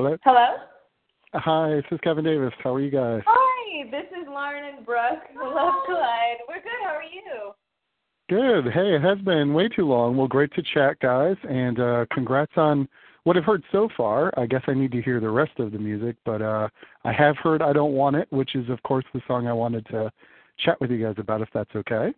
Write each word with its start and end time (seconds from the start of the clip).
Hello. 0.00 0.16
Hello. 0.24 0.46
Hi, 1.34 1.74
this 1.74 1.84
is 1.90 2.00
Kevin 2.02 2.24
Davis. 2.24 2.54
How 2.64 2.72
are 2.74 2.80
you 2.80 2.90
guys? 2.90 3.20
Hi, 3.26 3.84
this 3.90 4.06
is 4.18 4.26
Lauren 4.26 4.64
and 4.64 4.86
Brooke. 4.86 5.20
Love 5.36 5.74
Collide. 5.84 6.38
We're 6.48 6.62
good. 6.62 6.80
How 6.82 6.94
are 6.94 7.02
you? 7.02 7.52
Good. 8.30 8.72
Hey, 8.72 8.94
it 8.94 9.02
has 9.02 9.18
been 9.18 9.52
way 9.52 9.68
too 9.68 9.86
long. 9.86 10.16
Well, 10.16 10.26
great 10.26 10.54
to 10.54 10.62
chat, 10.62 10.98
guys, 11.00 11.36
and 11.46 11.78
uh, 11.78 12.06
congrats 12.14 12.52
on 12.56 12.88
what 13.24 13.36
I've 13.36 13.44
heard 13.44 13.62
so 13.70 13.90
far. 13.94 14.32
I 14.38 14.46
guess 14.46 14.62
I 14.68 14.72
need 14.72 14.92
to 14.92 15.02
hear 15.02 15.20
the 15.20 15.28
rest 15.28 15.52
of 15.58 15.70
the 15.70 15.78
music, 15.78 16.16
but 16.24 16.40
uh, 16.40 16.68
I 17.04 17.12
have 17.12 17.36
heard 17.36 17.60
"I 17.60 17.74
Don't 17.74 17.92
Want 17.92 18.16
It," 18.16 18.26
which 18.30 18.54
is, 18.54 18.70
of 18.70 18.82
course, 18.84 19.04
the 19.12 19.20
song 19.28 19.48
I 19.48 19.52
wanted 19.52 19.84
to 19.88 20.10
chat 20.64 20.80
with 20.80 20.90
you 20.90 21.04
guys 21.04 21.16
about, 21.18 21.42
if 21.42 21.50
that's 21.52 21.76
okay. 21.76 22.14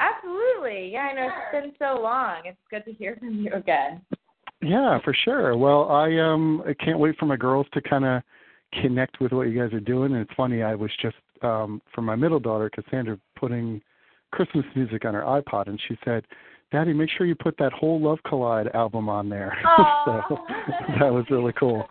Absolutely. 0.00 0.90
Yeah, 0.90 1.10
I 1.10 1.12
know 1.12 1.28
it's 1.28 1.52
been 1.52 1.72
so 1.78 2.00
long. 2.00 2.40
It's 2.46 2.56
good 2.70 2.86
to 2.86 2.92
hear 2.94 3.16
from 3.16 3.34
you 3.34 3.52
again. 3.52 4.00
Yeah, 4.62 4.98
for 5.04 5.14
sure. 5.24 5.56
Well, 5.56 5.90
I 5.90 6.16
um 6.18 6.62
I 6.66 6.74
can't 6.74 6.98
wait 6.98 7.16
for 7.18 7.26
my 7.26 7.36
girls 7.36 7.66
to 7.74 7.80
kind 7.80 8.04
of 8.04 8.22
connect 8.80 9.20
with 9.20 9.32
what 9.32 9.48
you 9.48 9.60
guys 9.60 9.72
are 9.74 9.80
doing. 9.80 10.12
And 10.12 10.22
it's 10.22 10.34
funny, 10.36 10.62
I 10.62 10.74
was 10.74 10.90
just 11.00 11.16
um 11.42 11.82
for 11.94 12.02
my 12.02 12.14
middle 12.14 12.40
daughter, 12.40 12.70
Cassandra, 12.70 13.18
putting 13.36 13.80
Christmas 14.30 14.64
music 14.74 15.04
on 15.04 15.14
her 15.14 15.22
iPod, 15.22 15.66
and 15.66 15.80
she 15.88 15.98
said, 16.04 16.24
"Daddy, 16.70 16.92
make 16.92 17.10
sure 17.10 17.26
you 17.26 17.34
put 17.34 17.56
that 17.58 17.72
whole 17.72 18.00
Love 18.00 18.18
Collide 18.26 18.68
album 18.74 19.08
on 19.08 19.28
there." 19.28 19.56
so 20.06 20.38
that 21.00 21.12
was 21.12 21.24
really 21.28 21.52
cool. 21.52 21.86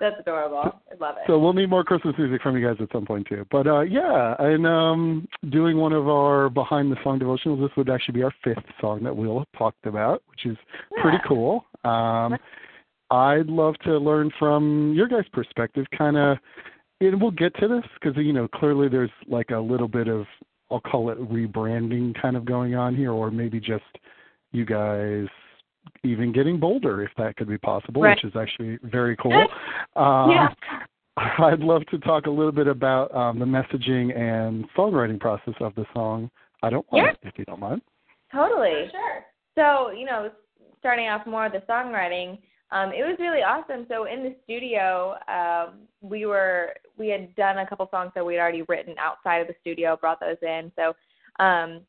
That's 0.00 0.16
adorable. 0.20 0.80
I 0.90 0.94
love 1.00 1.16
it. 1.16 1.24
So 1.26 1.38
we'll 1.38 1.52
need 1.52 1.70
more 1.70 1.84
Christmas 1.84 2.14
music 2.18 2.42
from 2.42 2.56
you 2.56 2.66
guys 2.66 2.76
at 2.80 2.92
some 2.92 3.06
point 3.06 3.26
too. 3.28 3.46
But 3.50 3.66
uh 3.66 3.80
yeah, 3.80 4.34
and 4.38 4.66
um 4.66 5.28
doing 5.50 5.78
one 5.78 5.92
of 5.92 6.08
our 6.08 6.48
behind 6.50 6.92
the 6.92 6.96
song 7.02 7.18
devotionals, 7.18 7.60
this 7.60 7.74
would 7.76 7.88
actually 7.88 8.14
be 8.14 8.22
our 8.22 8.34
fifth 8.44 8.64
song 8.80 9.02
that 9.04 9.16
we'll 9.16 9.38
have 9.38 9.48
talked 9.56 9.86
about, 9.86 10.22
which 10.28 10.46
is 10.46 10.56
pretty 11.00 11.18
cool. 11.26 11.64
Um 11.84 12.36
I'd 13.10 13.46
love 13.46 13.76
to 13.84 13.98
learn 13.98 14.32
from 14.38 14.92
your 14.94 15.06
guys' 15.06 15.24
perspective, 15.32 15.86
kind 15.96 16.16
of, 16.16 16.38
and 17.00 17.20
we'll 17.20 17.30
get 17.30 17.54
to 17.60 17.68
this 17.68 17.84
because 17.94 18.16
you 18.16 18.32
know 18.32 18.48
clearly 18.48 18.88
there's 18.88 19.10
like 19.28 19.50
a 19.50 19.58
little 19.58 19.88
bit 19.88 20.08
of 20.08 20.26
I'll 20.70 20.80
call 20.80 21.10
it 21.10 21.18
rebranding 21.30 22.20
kind 22.20 22.36
of 22.36 22.44
going 22.44 22.74
on 22.74 22.96
here, 22.96 23.12
or 23.12 23.30
maybe 23.30 23.60
just 23.60 23.84
you 24.52 24.64
guys 24.64 25.26
even 26.04 26.32
getting 26.32 26.58
bolder 26.58 27.02
if 27.02 27.10
that 27.18 27.36
could 27.36 27.48
be 27.48 27.58
possible, 27.58 28.02
Right. 28.02 28.16
which 28.16 28.24
is 28.24 28.36
actually 28.36 28.78
very 28.82 29.16
cool. 29.16 29.46
Um, 29.96 30.30
Yeah. 30.30 30.48
I'd 31.16 31.60
love 31.60 31.86
to 31.86 31.98
talk 31.98 32.26
a 32.26 32.30
little 32.30 32.52
bit 32.52 32.66
about 32.66 33.14
um, 33.14 33.38
the 33.38 33.46
messaging 33.46 34.14
and 34.14 34.66
songwriting 34.76 35.18
process 35.18 35.54
of 35.60 35.74
the 35.74 35.86
song. 35.94 36.30
I 36.62 36.68
don't 36.68 36.86
want 36.92 37.08
it, 37.08 37.18
if 37.22 37.38
you 37.38 37.46
don't 37.46 37.60
mind. 37.60 37.80
Totally. 38.30 38.90
Sure. 38.90 39.24
So, 39.54 39.92
you 39.92 40.04
know, 40.04 40.30
starting 40.78 41.08
off 41.08 41.26
more 41.26 41.46
of 41.46 41.52
the 41.52 41.62
songwriting, 41.68 42.38
um, 42.70 42.90
it 42.90 43.02
was 43.04 43.16
really 43.18 43.42
awesome. 43.42 43.86
So 43.88 44.04
in 44.04 44.24
the 44.24 44.34
studio, 44.44 45.14
um, 45.28 45.86
we 46.00 46.26
were 46.26 46.74
we 46.98 47.08
had 47.08 47.34
done 47.36 47.58
a 47.58 47.66
couple 47.66 47.88
songs 47.90 48.12
that 48.14 48.24
we 48.26 48.34
had 48.34 48.40
already 48.40 48.62
written 48.62 48.94
outside 48.98 49.38
of 49.38 49.46
the 49.46 49.54
studio, 49.60 49.96
brought 49.98 50.20
those 50.20 50.36
in. 50.42 50.72
So, 50.76 50.94
um, 51.42 51.80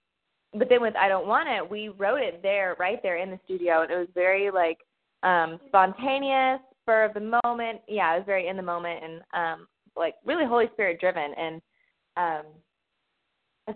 but 0.53 0.69
then 0.69 0.81
with 0.81 0.95
I 0.95 1.07
Don't 1.07 1.27
Want 1.27 1.49
It, 1.49 1.69
we 1.69 1.89
wrote 1.89 2.21
it 2.21 2.41
there, 2.41 2.75
right 2.79 3.01
there 3.03 3.17
in 3.17 3.29
the 3.29 3.39
studio, 3.45 3.81
and 3.81 3.91
it 3.91 3.97
was 3.97 4.07
very 4.13 4.49
like 4.51 4.77
um, 5.23 5.59
spontaneous, 5.67 6.59
spur 6.81 7.05
of 7.05 7.13
the 7.13 7.39
moment. 7.43 7.81
Yeah, 7.87 8.13
it 8.15 8.19
was 8.19 8.25
very 8.25 8.47
in 8.47 8.57
the 8.57 8.63
moment 8.63 9.03
and 9.03 9.21
um, 9.33 9.67
like 9.95 10.15
really 10.25 10.45
Holy 10.45 10.67
Spirit 10.73 10.99
driven. 10.99 11.33
And 11.37 11.61
um, 12.15 12.43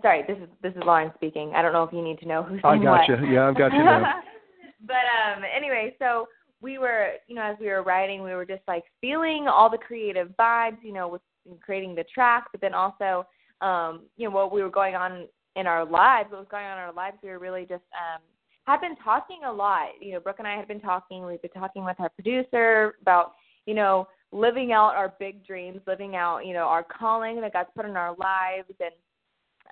sorry, 0.00 0.24
this 0.26 0.38
is 0.38 0.48
this 0.62 0.72
is 0.72 0.82
Lauren 0.84 1.12
speaking. 1.14 1.52
I 1.54 1.62
don't 1.62 1.72
know 1.72 1.84
if 1.84 1.92
you 1.92 2.02
need 2.02 2.18
to 2.20 2.26
know 2.26 2.42
who's 2.42 2.60
I 2.64 2.76
got 2.78 3.08
what. 3.08 3.08
you. 3.08 3.34
Yeah, 3.34 3.48
I've 3.48 3.58
got 3.58 3.72
you 3.72 3.84
but 4.86 4.94
um 4.94 5.42
anyway, 5.54 5.94
so 5.98 6.26
we 6.60 6.78
were, 6.78 7.14
you 7.26 7.34
know, 7.34 7.42
as 7.42 7.56
we 7.60 7.66
were 7.66 7.82
writing, 7.82 8.22
we 8.22 8.34
were 8.34 8.46
just 8.46 8.62
like 8.68 8.84
feeling 9.00 9.46
all 9.48 9.68
the 9.68 9.78
creative 9.78 10.28
vibes, 10.38 10.78
you 10.82 10.92
know, 10.92 11.08
with 11.08 11.22
creating 11.60 11.94
the 11.94 12.04
track, 12.04 12.46
but 12.52 12.60
then 12.60 12.72
also 12.72 13.26
um, 13.60 14.02
you 14.16 14.28
know, 14.28 14.34
what 14.34 14.52
we 14.52 14.62
were 14.62 14.70
going 14.70 14.94
on 14.94 15.28
in 15.56 15.66
our 15.66 15.84
lives, 15.84 16.30
what 16.30 16.40
was 16.40 16.48
going 16.50 16.64
on 16.64 16.78
in 16.78 16.84
our 16.84 16.92
lives, 16.92 17.16
we 17.22 17.28
were 17.28 17.38
really 17.38 17.62
just 17.62 17.84
um 17.92 18.20
had 18.64 18.80
been 18.80 18.96
talking 18.96 19.40
a 19.44 19.52
lot. 19.52 19.88
You 20.00 20.12
know, 20.12 20.20
Brooke 20.20 20.36
and 20.38 20.46
I 20.48 20.56
had 20.56 20.68
been 20.68 20.80
talking, 20.80 21.24
we've 21.24 21.42
been 21.42 21.50
talking 21.50 21.84
with 21.84 21.98
our 21.98 22.10
producer 22.10 22.94
about, 23.02 23.32
you 23.66 23.74
know, 23.74 24.06
living 24.30 24.72
out 24.72 24.94
our 24.94 25.14
big 25.18 25.44
dreams, 25.44 25.80
living 25.86 26.14
out, 26.14 26.46
you 26.46 26.54
know, 26.54 26.64
our 26.64 26.84
calling 26.84 27.40
that 27.40 27.52
God's 27.52 27.70
put 27.74 27.86
in 27.86 27.96
our 27.96 28.14
lives 28.18 28.68
and 28.80 28.92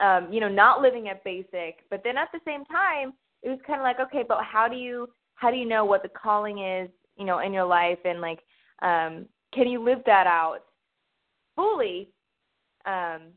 um, 0.01 0.33
you 0.33 0.41
know, 0.41 0.49
not 0.49 0.81
living 0.81 1.09
at 1.09 1.23
basic, 1.25 1.85
but 1.91 2.01
then 2.03 2.17
at 2.17 2.29
the 2.33 2.41
same 2.47 2.65
time, 2.65 3.13
it 3.43 3.51
was 3.51 3.59
kind 3.67 3.81
of 3.81 3.85
like, 3.85 4.01
okay, 4.01 4.25
but 4.27 4.39
how 4.43 4.67
do 4.67 4.77
you 4.77 5.09
how 5.35 5.51
do 5.51 5.57
you 5.57 5.67
know 5.67 5.85
what 5.85 6.03
the 6.03 6.09
calling 6.09 6.59
is, 6.59 6.89
you 7.17 7.25
know, 7.25 7.39
in 7.41 7.53
your 7.53 7.65
life, 7.65 7.99
and 8.05 8.21
like, 8.21 8.41
um, 8.83 9.27
can 9.53 9.69
you 9.69 9.83
live 9.83 10.01
that 10.07 10.27
out 10.27 10.61
fully? 11.57 12.09
Um, 12.87 13.33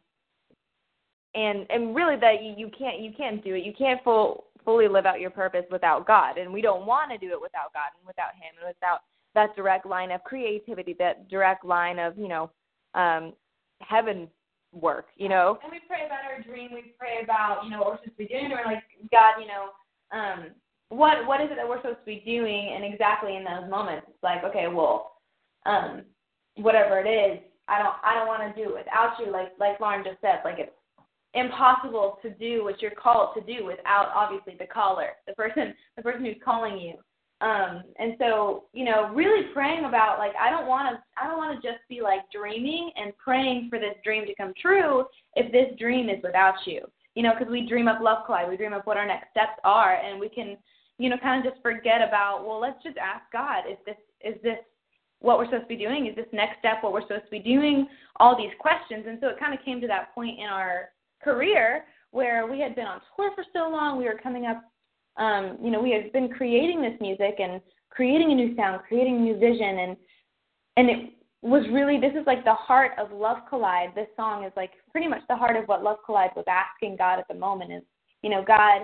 and 1.35 1.65
and 1.69 1.95
really, 1.95 2.15
that 2.17 2.43
you, 2.43 2.53
you 2.57 2.69
can't 2.77 2.99
you 2.99 3.11
can't 3.15 3.43
do 3.43 3.55
it. 3.55 3.63
You 3.63 3.73
can't 3.77 4.03
full 4.03 4.45
fully 4.63 4.87
live 4.87 5.05
out 5.05 5.19
your 5.19 5.29
purpose 5.29 5.65
without 5.71 6.07
God, 6.07 6.37
and 6.37 6.51
we 6.51 6.61
don't 6.61 6.85
want 6.85 7.11
to 7.11 7.17
do 7.17 7.31
it 7.33 7.41
without 7.41 7.73
God 7.73 7.91
and 7.97 8.05
without 8.05 8.33
Him 8.35 8.55
and 8.59 8.67
without 8.67 8.99
that 9.35 9.55
direct 9.55 9.85
line 9.85 10.11
of 10.11 10.23
creativity, 10.23 10.95
that 10.99 11.27
direct 11.29 11.65
line 11.65 11.99
of 11.99 12.17
you 12.17 12.27
know, 12.27 12.51
um, 12.93 13.33
heaven 13.81 14.27
work, 14.73 15.07
you 15.17 15.29
know. 15.29 15.57
And 15.63 15.71
we 15.71 15.79
pray 15.87 16.05
about 16.05 16.25
our 16.25 16.41
dream. 16.41 16.69
We 16.73 16.93
pray 16.97 17.23
about 17.23 17.63
you 17.63 17.71
know 17.71 17.79
what 17.79 17.87
we're 17.87 17.97
supposed 17.97 18.17
to 18.17 18.23
be 18.23 18.27
doing. 18.27 18.49
We're 18.49 18.65
like 18.65 18.83
God, 19.11 19.35
you 19.39 19.47
know, 19.47 19.69
um, 20.11 20.51
what 20.89 21.25
what 21.27 21.41
is 21.41 21.49
it 21.51 21.55
that 21.55 21.67
we're 21.67 21.79
supposed 21.79 21.99
to 21.99 22.05
be 22.05 22.23
doing? 22.25 22.73
And 22.75 22.85
exactly 22.85 23.35
in 23.35 23.43
those 23.43 23.69
moments, 23.69 24.07
it's 24.09 24.23
like 24.23 24.43
okay, 24.43 24.67
well, 24.67 25.13
um, 25.65 26.03
whatever 26.55 26.99
it 26.99 27.09
is, 27.09 27.39
I 27.67 27.79
don't 27.79 27.95
I 28.03 28.13
don't 28.15 28.27
want 28.27 28.43
to 28.43 28.63
do 28.63 28.69
it 28.69 28.85
without 28.85 29.17
you. 29.19 29.31
Like 29.31 29.53
like 29.59 29.79
Lauren 29.79 30.03
just 30.03 30.21
said, 30.21 30.41
like 30.43 30.59
it's 30.59 30.71
impossible 31.33 32.19
to 32.21 32.29
do 32.29 32.63
what 32.63 32.81
you're 32.81 32.91
called 32.91 33.29
to 33.35 33.41
do 33.41 33.65
without 33.65 34.09
obviously 34.15 34.55
the 34.59 34.67
caller, 34.67 35.09
the 35.27 35.33
person 35.33 35.73
the 35.97 36.03
person 36.03 36.23
who's 36.23 36.35
calling 36.43 36.77
you. 36.77 36.93
Um, 37.41 37.83
and 37.99 38.15
so, 38.19 38.65
you 38.71 38.85
know, 38.85 39.09
really 39.13 39.47
praying 39.53 39.85
about 39.85 40.17
like 40.17 40.31
I 40.39 40.49
don't 40.49 40.67
want 40.67 40.95
to 40.95 41.21
I 41.21 41.27
don't 41.27 41.37
want 41.37 41.61
to 41.61 41.67
just 41.67 41.81
be 41.89 42.01
like 42.01 42.21
dreaming 42.31 42.91
and 42.95 43.11
praying 43.17 43.67
for 43.69 43.79
this 43.79 43.95
dream 44.03 44.25
to 44.25 44.35
come 44.35 44.53
true 44.61 45.05
if 45.35 45.51
this 45.51 45.77
dream 45.77 46.09
is 46.09 46.23
without 46.23 46.55
you. 46.65 46.81
You 47.15 47.23
know, 47.23 47.33
because 47.37 47.51
we 47.51 47.67
dream 47.67 47.87
up 47.87 48.01
Love 48.01 48.25
Collide, 48.25 48.49
we 48.49 48.57
dream 48.57 48.73
up 48.73 48.87
what 48.87 48.97
our 48.97 49.05
next 49.05 49.29
steps 49.31 49.59
are, 49.63 49.95
and 49.95 50.19
we 50.19 50.29
can, 50.29 50.57
you 50.97 51.09
know, 51.09 51.17
kind 51.21 51.45
of 51.45 51.51
just 51.51 51.61
forget 51.61 52.01
about 52.01 52.45
well, 52.47 52.61
let's 52.61 52.81
just 52.81 52.97
ask 52.97 53.23
God, 53.33 53.63
is 53.69 53.77
this 53.85 53.97
is 54.21 54.41
this 54.41 54.59
what 55.19 55.37
we're 55.37 55.45
supposed 55.45 55.63
to 55.63 55.67
be 55.67 55.77
doing? 55.77 56.07
Is 56.07 56.15
this 56.15 56.25
next 56.31 56.59
step 56.59 56.77
what 56.81 56.93
we're 56.93 57.01
supposed 57.01 57.25
to 57.25 57.31
be 57.31 57.39
doing? 57.39 57.87
All 58.17 58.37
these 58.37 58.53
questions, 58.57 59.05
and 59.07 59.17
so 59.19 59.27
it 59.27 59.39
kind 59.39 59.53
of 59.53 59.65
came 59.65 59.81
to 59.81 59.87
that 59.87 60.15
point 60.15 60.39
in 60.39 60.45
our 60.45 60.89
career 61.23 61.85
where 62.11 62.45
we 62.45 62.59
had 62.59 62.75
been 62.75 62.85
on 62.85 63.01
tour 63.15 63.31
for 63.35 63.43
so 63.53 63.69
long, 63.69 63.97
we 63.97 64.05
were 64.05 64.19
coming 64.21 64.45
up 64.45 64.63
um, 65.17 65.57
you 65.61 65.69
know, 65.69 65.81
we 65.81 65.91
had 65.91 66.11
been 66.11 66.29
creating 66.29 66.81
this 66.81 66.99
music 66.99 67.35
and 67.39 67.61
creating 67.89 68.31
a 68.31 68.35
new 68.35 68.55
sound, 68.55 68.81
creating 68.87 69.17
a 69.17 69.19
new 69.19 69.37
vision, 69.37 69.79
and 69.79 69.97
and 70.77 70.89
it 70.89 71.13
was 71.41 71.63
really 71.71 71.99
this 71.99 72.13
is 72.19 72.25
like 72.25 72.43
the 72.43 72.53
heart 72.53 72.91
of 72.97 73.11
Love 73.11 73.37
Collide. 73.49 73.93
This 73.95 74.07
song 74.15 74.43
is 74.43 74.51
like 74.55 74.71
pretty 74.91 75.07
much 75.07 75.21
the 75.29 75.35
heart 75.35 75.55
of 75.55 75.65
what 75.65 75.83
Love 75.83 75.97
Collide 76.05 76.31
was 76.35 76.45
asking 76.47 76.97
God 76.97 77.19
at 77.19 77.27
the 77.27 77.35
moment. 77.35 77.71
Is 77.71 77.83
you 78.23 78.29
know, 78.29 78.43
God, 78.43 78.81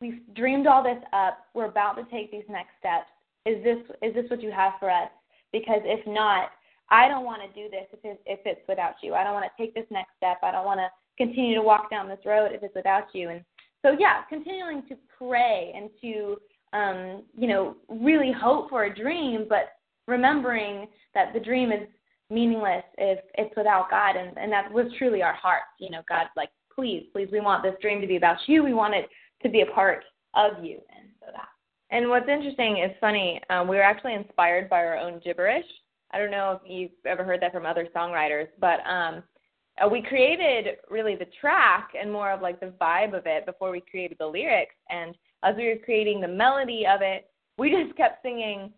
we've 0.00 0.20
dreamed 0.34 0.66
all 0.66 0.82
this 0.82 1.02
up. 1.12 1.38
We're 1.54 1.66
about 1.66 1.94
to 1.94 2.04
take 2.04 2.30
these 2.30 2.48
next 2.48 2.70
steps. 2.78 3.10
Is 3.44 3.62
this 3.62 3.78
is 4.00 4.14
this 4.14 4.30
what 4.30 4.42
you 4.42 4.52
have 4.52 4.74
for 4.80 4.90
us? 4.90 5.10
Because 5.52 5.82
if 5.84 6.06
not, 6.06 6.50
I 6.88 7.08
don't 7.08 7.24
want 7.26 7.42
to 7.42 7.62
do 7.62 7.68
this 7.68 7.84
if 7.92 7.98
it's, 8.04 8.22
if 8.24 8.40
it's 8.46 8.66
without 8.68 8.94
you. 9.02 9.12
I 9.12 9.22
don't 9.22 9.34
want 9.34 9.44
to 9.44 9.62
take 9.62 9.74
this 9.74 9.84
next 9.90 10.12
step. 10.16 10.38
I 10.42 10.50
don't 10.50 10.64
want 10.64 10.80
to 10.80 10.88
continue 11.18 11.54
to 11.54 11.62
walk 11.62 11.90
down 11.90 12.08
this 12.08 12.24
road 12.24 12.52
if 12.52 12.62
it's 12.62 12.74
without 12.74 13.04
you. 13.12 13.30
And 13.30 13.42
so 13.84 13.96
yeah, 13.98 14.22
continuing 14.28 14.82
to 14.88 14.96
pray 15.18 15.72
and 15.74 15.90
to 16.00 16.36
um, 16.72 17.22
you 17.36 17.48
know 17.48 17.76
really 17.88 18.32
hope 18.32 18.70
for 18.70 18.84
a 18.84 18.94
dream, 18.94 19.46
but 19.48 19.72
remembering 20.06 20.86
that 21.14 21.32
the 21.32 21.40
dream 21.40 21.70
is 21.72 21.86
meaningless 22.30 22.84
if 22.98 23.18
it's 23.34 23.54
without 23.56 23.90
God, 23.90 24.16
and 24.16 24.36
and 24.38 24.50
that 24.52 24.72
was 24.72 24.86
truly 24.98 25.22
our 25.22 25.34
heart. 25.34 25.62
You 25.78 25.90
know, 25.90 26.02
God, 26.08 26.26
like 26.36 26.50
please, 26.74 27.04
please, 27.12 27.28
we 27.30 27.40
want 27.40 27.62
this 27.62 27.74
dream 27.82 28.00
to 28.00 28.06
be 28.06 28.16
about 28.16 28.38
you. 28.46 28.64
We 28.64 28.74
want 28.74 28.94
it 28.94 29.08
to 29.42 29.48
be 29.48 29.60
a 29.60 29.66
part 29.66 30.04
of 30.34 30.64
you, 30.64 30.78
and 30.96 31.08
so 31.20 31.26
that. 31.32 31.48
And 31.90 32.08
what's 32.08 32.28
interesting 32.28 32.78
is 32.78 32.96
funny. 33.00 33.40
Um, 33.50 33.68
we 33.68 33.76
were 33.76 33.82
actually 33.82 34.14
inspired 34.14 34.70
by 34.70 34.78
our 34.78 34.96
own 34.96 35.20
gibberish. 35.22 35.66
I 36.10 36.18
don't 36.18 36.30
know 36.30 36.58
if 36.62 36.70
you've 36.70 36.90
ever 37.06 37.22
heard 37.24 37.40
that 37.42 37.52
from 37.52 37.66
other 37.66 37.86
songwriters, 37.94 38.48
but 38.58 38.80
um, 38.86 39.22
uh, 39.82 39.88
we 39.88 40.02
created 40.02 40.76
really 40.90 41.16
the 41.16 41.26
track 41.40 41.90
and 42.00 42.10
more 42.10 42.30
of 42.30 42.40
like 42.40 42.60
the 42.60 42.72
vibe 42.80 43.16
of 43.16 43.26
it 43.26 43.46
before 43.46 43.70
we 43.70 43.80
created 43.80 44.16
the 44.18 44.26
lyrics. 44.26 44.74
And 44.90 45.14
as 45.42 45.56
we 45.56 45.68
were 45.68 45.84
creating 45.84 46.20
the 46.20 46.28
melody 46.28 46.84
of 46.86 47.00
it, 47.02 47.30
we 47.58 47.70
just 47.84 47.96
kept 47.96 48.22
singing, 48.22 48.72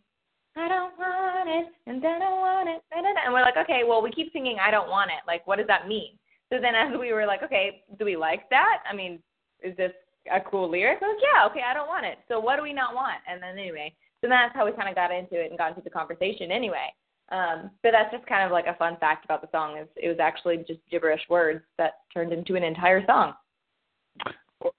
I 0.57 0.69
don't 0.69 0.97
want 0.97 1.49
it, 1.49 1.73
and 1.87 2.05
I 2.05 2.31
want 2.31 2.69
it, 2.69 2.83
da, 2.91 3.03
da, 3.03 3.13
da. 3.13 3.21
and 3.25 3.35
we're 3.35 3.43
like, 3.43 3.57
okay, 3.57 3.83
well, 3.87 4.03
we 4.03 4.13
keep 4.13 4.33
singing, 4.33 4.57
I 4.65 4.71
don't 4.71 4.89
want 4.89 5.11
it. 5.11 5.27
Like, 5.27 5.47
what 5.47 5.59
does 5.59 5.67
that 5.67 5.89
mean? 5.89 6.17
So 6.53 6.61
then 6.61 6.75
as 6.75 6.97
we 6.99 7.13
were 7.13 7.27
like, 7.27 7.43
okay, 7.43 7.83
do 7.99 8.05
we 8.05 8.17
like 8.17 8.49
that? 8.51 8.83
I 8.89 8.95
mean, 8.95 9.19
is 9.63 9.77
this 9.77 9.93
a 10.33 10.41
cool 10.41 10.71
lyric? 10.71 11.01
We're 11.01 11.09
like, 11.09 11.17
yeah, 11.35 11.47
okay, 11.47 11.63
I 11.69 11.75
don't 11.75 11.89
want 11.89 12.07
it. 12.07 12.19
So 12.29 12.39
what 12.39 12.57
do 12.57 12.63
we 12.63 12.73
not 12.73 12.95
want? 12.95 13.19
And 13.29 13.43
then 13.43 13.59
anyway, 13.59 13.93
So 14.21 14.29
that's 14.29 14.55
how 14.55 14.65
we 14.65 14.73
kind 14.73 14.89
of 14.89 14.95
got 14.95 15.11
into 15.11 15.41
it 15.41 15.51
and 15.51 15.59
got 15.59 15.71
into 15.71 15.83
the 15.83 15.91
conversation 15.91 16.53
anyway. 16.53 16.95
Um, 17.31 17.71
but 17.83 17.93
that's 17.93 18.13
just 18.13 18.27
kind 18.27 18.45
of 18.45 18.53
like 18.53 18.67
a 18.67 18.75
fun 18.75 18.97
fact 19.01 19.25
about 19.25 19.41
the 19.41 19.49
song 19.51 19.79
is 19.79 19.89
it 19.97 20.09
was 20.09 20.19
actually 20.21 20.59
just 20.59 20.81
gibberish 20.91 21.23
words 21.31 21.63
that 21.79 21.95
turned 22.13 22.33
into 22.33 22.55
an 22.55 22.63
entire 22.63 23.05
song. 23.07 23.35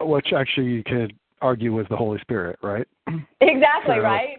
Which 0.01 0.27
actually 0.33 0.67
you 0.67 0.83
could 0.83 1.13
argue 1.41 1.73
was 1.73 1.85
the 1.89 1.97
Holy 1.97 2.19
Spirit, 2.19 2.57
right? 2.61 2.87
Exactly 3.41 3.95
So- 3.95 4.01
right. 4.01 4.37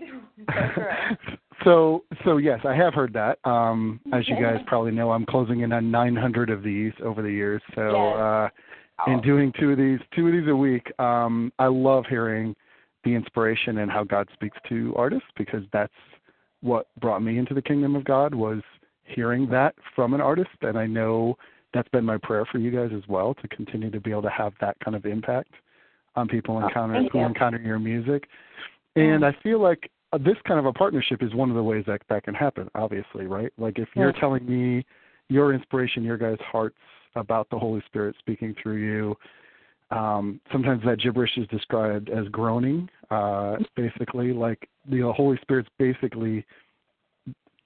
so 1.65 2.05
so 2.25 2.37
yes, 2.37 2.61
I 2.65 2.75
have 2.75 2.95
heard 2.95 3.13
that. 3.15 3.39
Um, 3.45 4.01
as 4.13 4.29
you 4.29 4.37
guys 4.41 4.61
probably 4.67 4.93
know, 4.93 5.11
I'm 5.11 5.27
closing 5.27 5.61
in 5.61 5.73
on 5.73 5.91
900 5.91 6.51
of 6.51 6.63
these 6.63 6.93
over 7.03 7.23
the 7.23 7.31
years. 7.31 7.63
So 7.75 7.91
Yes. 7.93 8.17
uh, 8.17 8.49
and 9.11 9.23
doing 9.23 9.53
two 9.59 9.73
of 9.73 9.79
these 9.79 9.99
two 10.15 10.27
of 10.27 10.33
these 10.33 10.49
a 10.49 10.57
week, 10.57 10.91
um, 11.01 11.53
I 11.59 11.67
love 11.67 12.05
hearing 12.09 12.55
the 13.05 13.15
inspiration 13.15 13.79
and 13.79 13.91
how 13.91 14.05
God 14.05 14.29
speaks 14.33 14.57
to 14.69 14.95
artists 14.97 15.29
because 15.37 15.63
that's 15.73 15.93
what 16.63 16.89
brought 17.01 17.23
me 17.23 17.39
into 17.39 17.55
the 17.55 17.63
kingdom 17.63 17.95
of 17.97 18.05
God 18.05 18.35
was 18.35 18.61
hearing 19.05 19.49
that 19.51 19.75
from 19.95 20.15
an 20.15 20.21
artist, 20.21 20.51
and 20.63 20.79
I 20.79 20.87
know 20.87 21.37
that's 21.73 21.89
been 21.91 22.05
my 22.05 22.19
prayer 22.19 22.45
for 22.51 22.59
you 22.59 22.71
guys 22.71 22.91
as 22.97 23.07
well 23.09 23.35
to 23.35 23.49
continue 23.49 23.91
to 23.91 24.01
be 24.01 24.11
able 24.11 24.23
to 24.23 24.31
have 24.31 24.53
that 24.61 24.77
kind 24.81 24.97
of 24.97 25.05
impact 25.05 25.53
on 26.15 26.27
people 26.27 26.57
oh, 26.57 26.67
encounter 26.67 26.95
thank 26.95 27.13
who 27.13 27.19
encounter 27.21 27.59
your 27.59 27.79
music. 27.79 28.25
And 28.97 29.25
I 29.25 29.37
feel 29.43 29.61
like 29.61 29.91
this 30.21 30.37
kind 30.49 30.59
of 30.59 30.65
a 30.65 30.73
partnership 30.73 31.23
is 31.23 31.35
one 31.35 31.51
of 31.51 31.57
the 31.57 31.63
ways 31.63 31.85
that 31.87 32.01
that 32.09 32.25
can 32.25 32.35
happen. 32.35 32.71
Obviously, 32.75 33.27
right? 33.27 33.53
Like 33.59 33.79
if 33.79 33.89
you're 33.95 34.13
telling 34.13 34.47
me 34.47 34.85
your 35.29 35.53
inspiration, 35.53 36.03
your 36.03 36.17
guys' 36.17 36.39
hearts 36.41 36.77
about 37.15 37.49
the 37.51 37.59
Holy 37.59 37.83
Spirit 37.87 38.17
speaking 38.19 38.55
through 38.63 38.77
you. 38.77 39.15
Um, 39.90 40.40
sometimes 40.50 40.83
that 40.85 40.99
gibberish 41.00 41.37
is 41.37 41.47
described 41.49 42.11
as 42.11 42.26
groaning. 42.28 42.88
Uh, 43.11 43.57
basically, 43.76 44.33
like 44.33 44.69
the 44.90 45.12
Holy 45.16 45.38
Spirit's 45.43 45.69
basically 45.78 46.45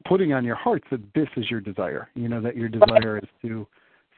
putting 0.07 0.33
on 0.33 0.45
your 0.45 0.57
hearts 0.57 0.85
that 0.91 1.01
this 1.15 1.29
is 1.37 1.51
your 1.51 1.61
desire. 1.61 2.09
You 2.15 2.29
know 2.29 2.41
that 2.43 2.57
your 2.57 2.69
desire 2.69 3.19
is 3.19 3.29
to 3.43 3.67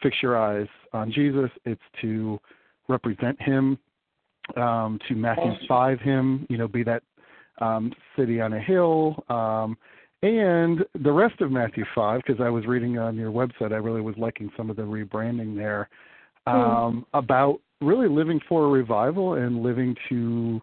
fix 0.02 0.16
your 0.22 0.36
eyes 0.36 0.68
on 0.92 1.12
Jesus. 1.12 1.50
It's 1.64 1.80
to 2.00 2.40
represent 2.88 3.40
Him, 3.40 3.78
um, 4.56 4.98
to 5.08 5.14
Matthew 5.14 5.52
five 5.68 6.00
Him. 6.00 6.46
You 6.50 6.58
know, 6.58 6.66
be 6.66 6.82
that 6.82 7.02
um, 7.60 7.92
city 8.16 8.40
on 8.40 8.52
a 8.52 8.60
hill. 8.60 9.22
Um, 9.28 9.76
and 10.22 10.84
the 11.02 11.10
rest 11.10 11.40
of 11.40 11.50
Matthew 11.50 11.84
5, 11.96 12.20
because 12.24 12.40
I 12.40 12.48
was 12.48 12.64
reading 12.66 12.96
on 12.96 13.16
your 13.16 13.32
website, 13.32 13.72
I 13.72 13.76
really 13.76 14.00
was 14.00 14.14
liking 14.16 14.50
some 14.56 14.70
of 14.70 14.76
the 14.76 14.82
rebranding 14.82 15.56
there 15.56 15.88
um, 16.46 17.06
about 17.12 17.60
really 17.82 18.08
living 18.08 18.40
for 18.48 18.66
a 18.66 18.68
revival 18.68 19.34
and 19.34 19.62
living 19.62 19.94
to 20.08 20.60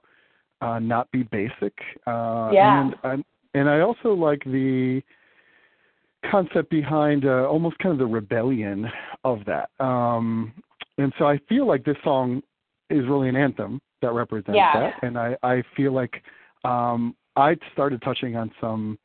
uh, 0.61 0.79
not 0.79 1.09
be 1.11 1.23
basic. 1.23 1.73
Uh, 2.07 2.49
Yeah. 2.53 2.81
And, 2.81 2.95
and 3.03 3.23
and 3.55 3.69
I 3.69 3.79
also 3.79 4.13
like 4.13 4.43
the 4.43 5.01
concept 6.29 6.69
behind 6.69 7.25
uh, 7.25 7.47
almost 7.47 7.77
kind 7.79 7.93
of 7.93 7.97
the 7.97 8.05
rebellion 8.05 8.87
of 9.23 9.39
that. 9.45 9.69
Um, 9.83 10.53
and 10.97 11.11
so 11.17 11.25
I 11.25 11.39
feel 11.49 11.65
like 11.67 11.83
this 11.83 11.97
song 12.03 12.43
is 12.89 13.05
really 13.07 13.29
an 13.29 13.35
anthem 13.35 13.81
that 14.01 14.11
represents 14.11 14.55
Yeah. 14.55 14.79
that. 14.79 14.93
And 15.03 15.17
I, 15.17 15.35
I 15.41 15.63
feel 15.75 15.93
like 15.93 16.21
um, 16.63 17.15
I 17.35 17.55
started 17.73 18.01
touching 18.01 18.35
on 18.35 18.51
some 18.59 18.99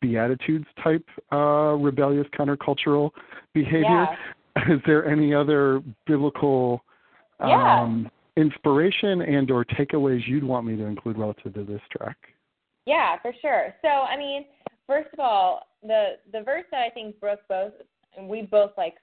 Beatitudes 0.00 0.66
type 0.82 1.04
uh, 1.32 1.74
rebellious 1.78 2.26
countercultural 2.38 3.10
behavior. 3.54 4.06
Yeah. 4.06 4.16
Is 4.74 4.80
there 4.86 5.06
any 5.06 5.34
other 5.34 5.82
biblical 6.06 6.82
Yeah. 7.40 7.80
um, 7.82 8.10
inspiration 8.36 9.22
and 9.22 9.50
or 9.50 9.64
takeaways 9.64 10.26
you'd 10.26 10.44
want 10.44 10.66
me 10.66 10.76
to 10.76 10.84
include 10.84 11.18
relative 11.18 11.54
to 11.54 11.64
this 11.64 11.80
track? 11.90 12.16
Yeah, 12.86 13.18
for 13.20 13.32
sure. 13.40 13.74
So, 13.82 13.88
I 13.88 14.16
mean, 14.16 14.46
first 14.86 15.08
of 15.12 15.20
all, 15.20 15.66
the 15.82 16.16
the 16.32 16.42
verse 16.42 16.64
that 16.70 16.80
I 16.80 16.90
think 16.90 17.20
Brooke 17.20 17.40
both 17.48 17.72
and 18.16 18.28
we 18.28 18.42
both 18.42 18.72
like 18.76 18.94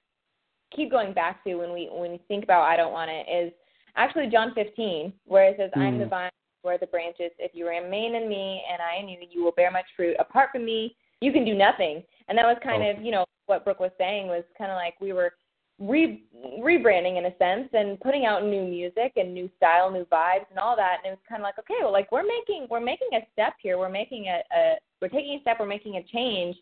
keep 0.74 0.90
going 0.90 1.12
back 1.14 1.44
to 1.44 1.54
when 1.56 1.72
we 1.72 1.88
when 1.92 2.10
we 2.12 2.20
think 2.28 2.44
about 2.44 2.62
I 2.62 2.76
don't 2.76 2.92
want 2.92 3.10
it 3.10 3.26
is 3.30 3.52
actually 3.96 4.26
John 4.28 4.52
15, 4.54 5.12
where 5.24 5.44
it 5.44 5.56
says, 5.56 5.70
"I'm 5.74 5.98
the 5.98 6.04
Mm. 6.04 6.10
vine, 6.10 6.30
are 6.64 6.76
the 6.78 6.86
branches. 6.88 7.30
If 7.38 7.54
you 7.54 7.68
remain 7.68 8.16
in 8.16 8.28
me 8.28 8.64
and 8.70 8.82
I 8.82 8.96
in 8.96 9.08
you, 9.08 9.18
you 9.30 9.44
will 9.44 9.52
bear 9.52 9.70
much 9.70 9.86
fruit. 9.94 10.16
Apart 10.18 10.50
from 10.50 10.64
me, 10.64 10.96
you 11.20 11.32
can 11.32 11.44
do 11.44 11.54
nothing." 11.54 12.02
And 12.28 12.36
that 12.36 12.44
was 12.44 12.58
kind 12.62 12.82
Oh. 12.82 12.90
of 12.90 13.00
you 13.02 13.12
know 13.12 13.24
what 13.46 13.64
Brooke 13.64 13.80
was 13.80 13.92
saying 13.98 14.26
was 14.26 14.42
kind 14.58 14.72
of 14.72 14.76
like 14.76 15.00
we 15.00 15.12
were 15.12 15.36
re 15.78 16.22
rebranding 16.58 17.18
in 17.18 17.26
a 17.26 17.36
sense 17.36 17.68
and 17.72 18.00
putting 18.00 18.24
out 18.24 18.44
new 18.44 18.64
music 18.64 19.12
and 19.16 19.34
new 19.34 19.50
style, 19.56 19.90
new 19.90 20.04
vibes 20.06 20.48
and 20.50 20.58
all 20.58 20.76
that. 20.76 20.98
And 20.98 21.12
it 21.12 21.16
was 21.16 21.26
kind 21.28 21.40
of 21.40 21.44
like, 21.44 21.58
okay, 21.58 21.74
well, 21.80 21.92
like 21.92 22.10
we're 22.10 22.22
making 22.22 22.66
we're 22.70 22.80
making 22.80 23.08
a 23.12 23.26
step 23.32 23.54
here. 23.60 23.78
We're 23.78 23.88
making 23.88 24.26
a, 24.26 24.42
a 24.56 24.74
we're 25.00 25.08
taking 25.08 25.38
a 25.38 25.40
step. 25.42 25.58
We're 25.60 25.66
making 25.66 25.96
a 25.96 26.02
change. 26.04 26.56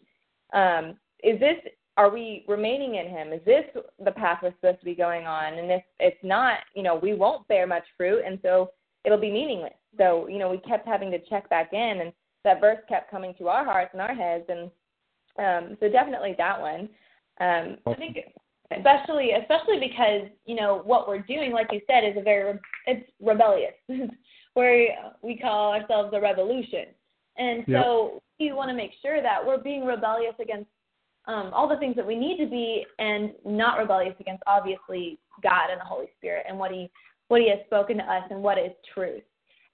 Um, 0.52 0.96
is 1.22 1.38
this 1.38 1.56
are 1.96 2.10
we 2.10 2.44
remaining 2.48 2.96
in 2.96 3.08
Him? 3.08 3.32
Is 3.32 3.40
this 3.44 3.64
the 4.04 4.10
path 4.10 4.40
we're 4.42 4.52
supposed 4.52 4.80
to 4.80 4.84
be 4.84 4.94
going 4.94 5.26
on? 5.26 5.54
And 5.54 5.70
if 5.70 5.82
it's 6.00 6.24
not, 6.24 6.58
you 6.74 6.82
know, 6.82 6.96
we 6.96 7.14
won't 7.14 7.46
bear 7.46 7.66
much 7.66 7.84
fruit, 7.96 8.22
and 8.26 8.38
so 8.42 8.70
it'll 9.04 9.20
be 9.20 9.30
meaningless. 9.30 9.74
So 9.96 10.26
you 10.28 10.38
know, 10.38 10.50
we 10.50 10.58
kept 10.58 10.88
having 10.88 11.10
to 11.12 11.20
check 11.30 11.48
back 11.48 11.72
in, 11.72 12.00
and 12.00 12.12
that 12.42 12.60
verse 12.60 12.78
kept 12.88 13.10
coming 13.10 13.34
to 13.38 13.48
our 13.48 13.64
hearts 13.64 13.90
and 13.92 14.02
our 14.02 14.14
heads, 14.14 14.44
and 14.48 14.70
um, 15.38 15.76
so 15.80 15.88
definitely 15.88 16.34
that 16.38 16.60
one. 16.60 16.88
Um, 17.40 17.78
I 17.86 17.94
think 17.94 18.18
especially 18.76 19.32
especially 19.32 19.78
because 19.80 20.28
you 20.46 20.54
know 20.54 20.82
what 20.84 21.08
we're 21.08 21.20
doing, 21.20 21.52
like 21.52 21.68
you 21.72 21.80
said, 21.86 22.04
is 22.04 22.16
a 22.16 22.22
very 22.22 22.58
it's 22.86 23.08
rebellious. 23.20 23.74
where 24.54 24.88
we 25.22 25.36
call 25.36 25.72
ourselves 25.72 26.12
a 26.14 26.20
revolution, 26.20 26.86
and 27.36 27.64
so 27.68 28.22
we 28.38 28.52
want 28.52 28.70
to 28.70 28.76
make 28.76 28.92
sure 29.02 29.20
that 29.20 29.44
we're 29.44 29.58
being 29.58 29.84
rebellious 29.84 30.34
against 30.40 30.68
um, 31.26 31.50
all 31.52 31.68
the 31.68 31.76
things 31.78 31.96
that 31.96 32.06
we 32.06 32.14
need 32.14 32.38
to 32.38 32.46
be, 32.46 32.86
and 32.98 33.32
not 33.44 33.78
rebellious 33.78 34.14
against 34.20 34.42
obviously 34.46 35.18
God 35.42 35.70
and 35.70 35.80
the 35.80 35.84
Holy 35.84 36.08
Spirit 36.18 36.46
and 36.48 36.58
what 36.58 36.70
He 36.70 36.90
what 37.28 37.40
He 37.40 37.50
has 37.50 37.58
spoken 37.66 37.98
to 37.98 38.04
us 38.04 38.24
and 38.30 38.42
what 38.42 38.58
is 38.58 38.70
truth. 38.92 39.22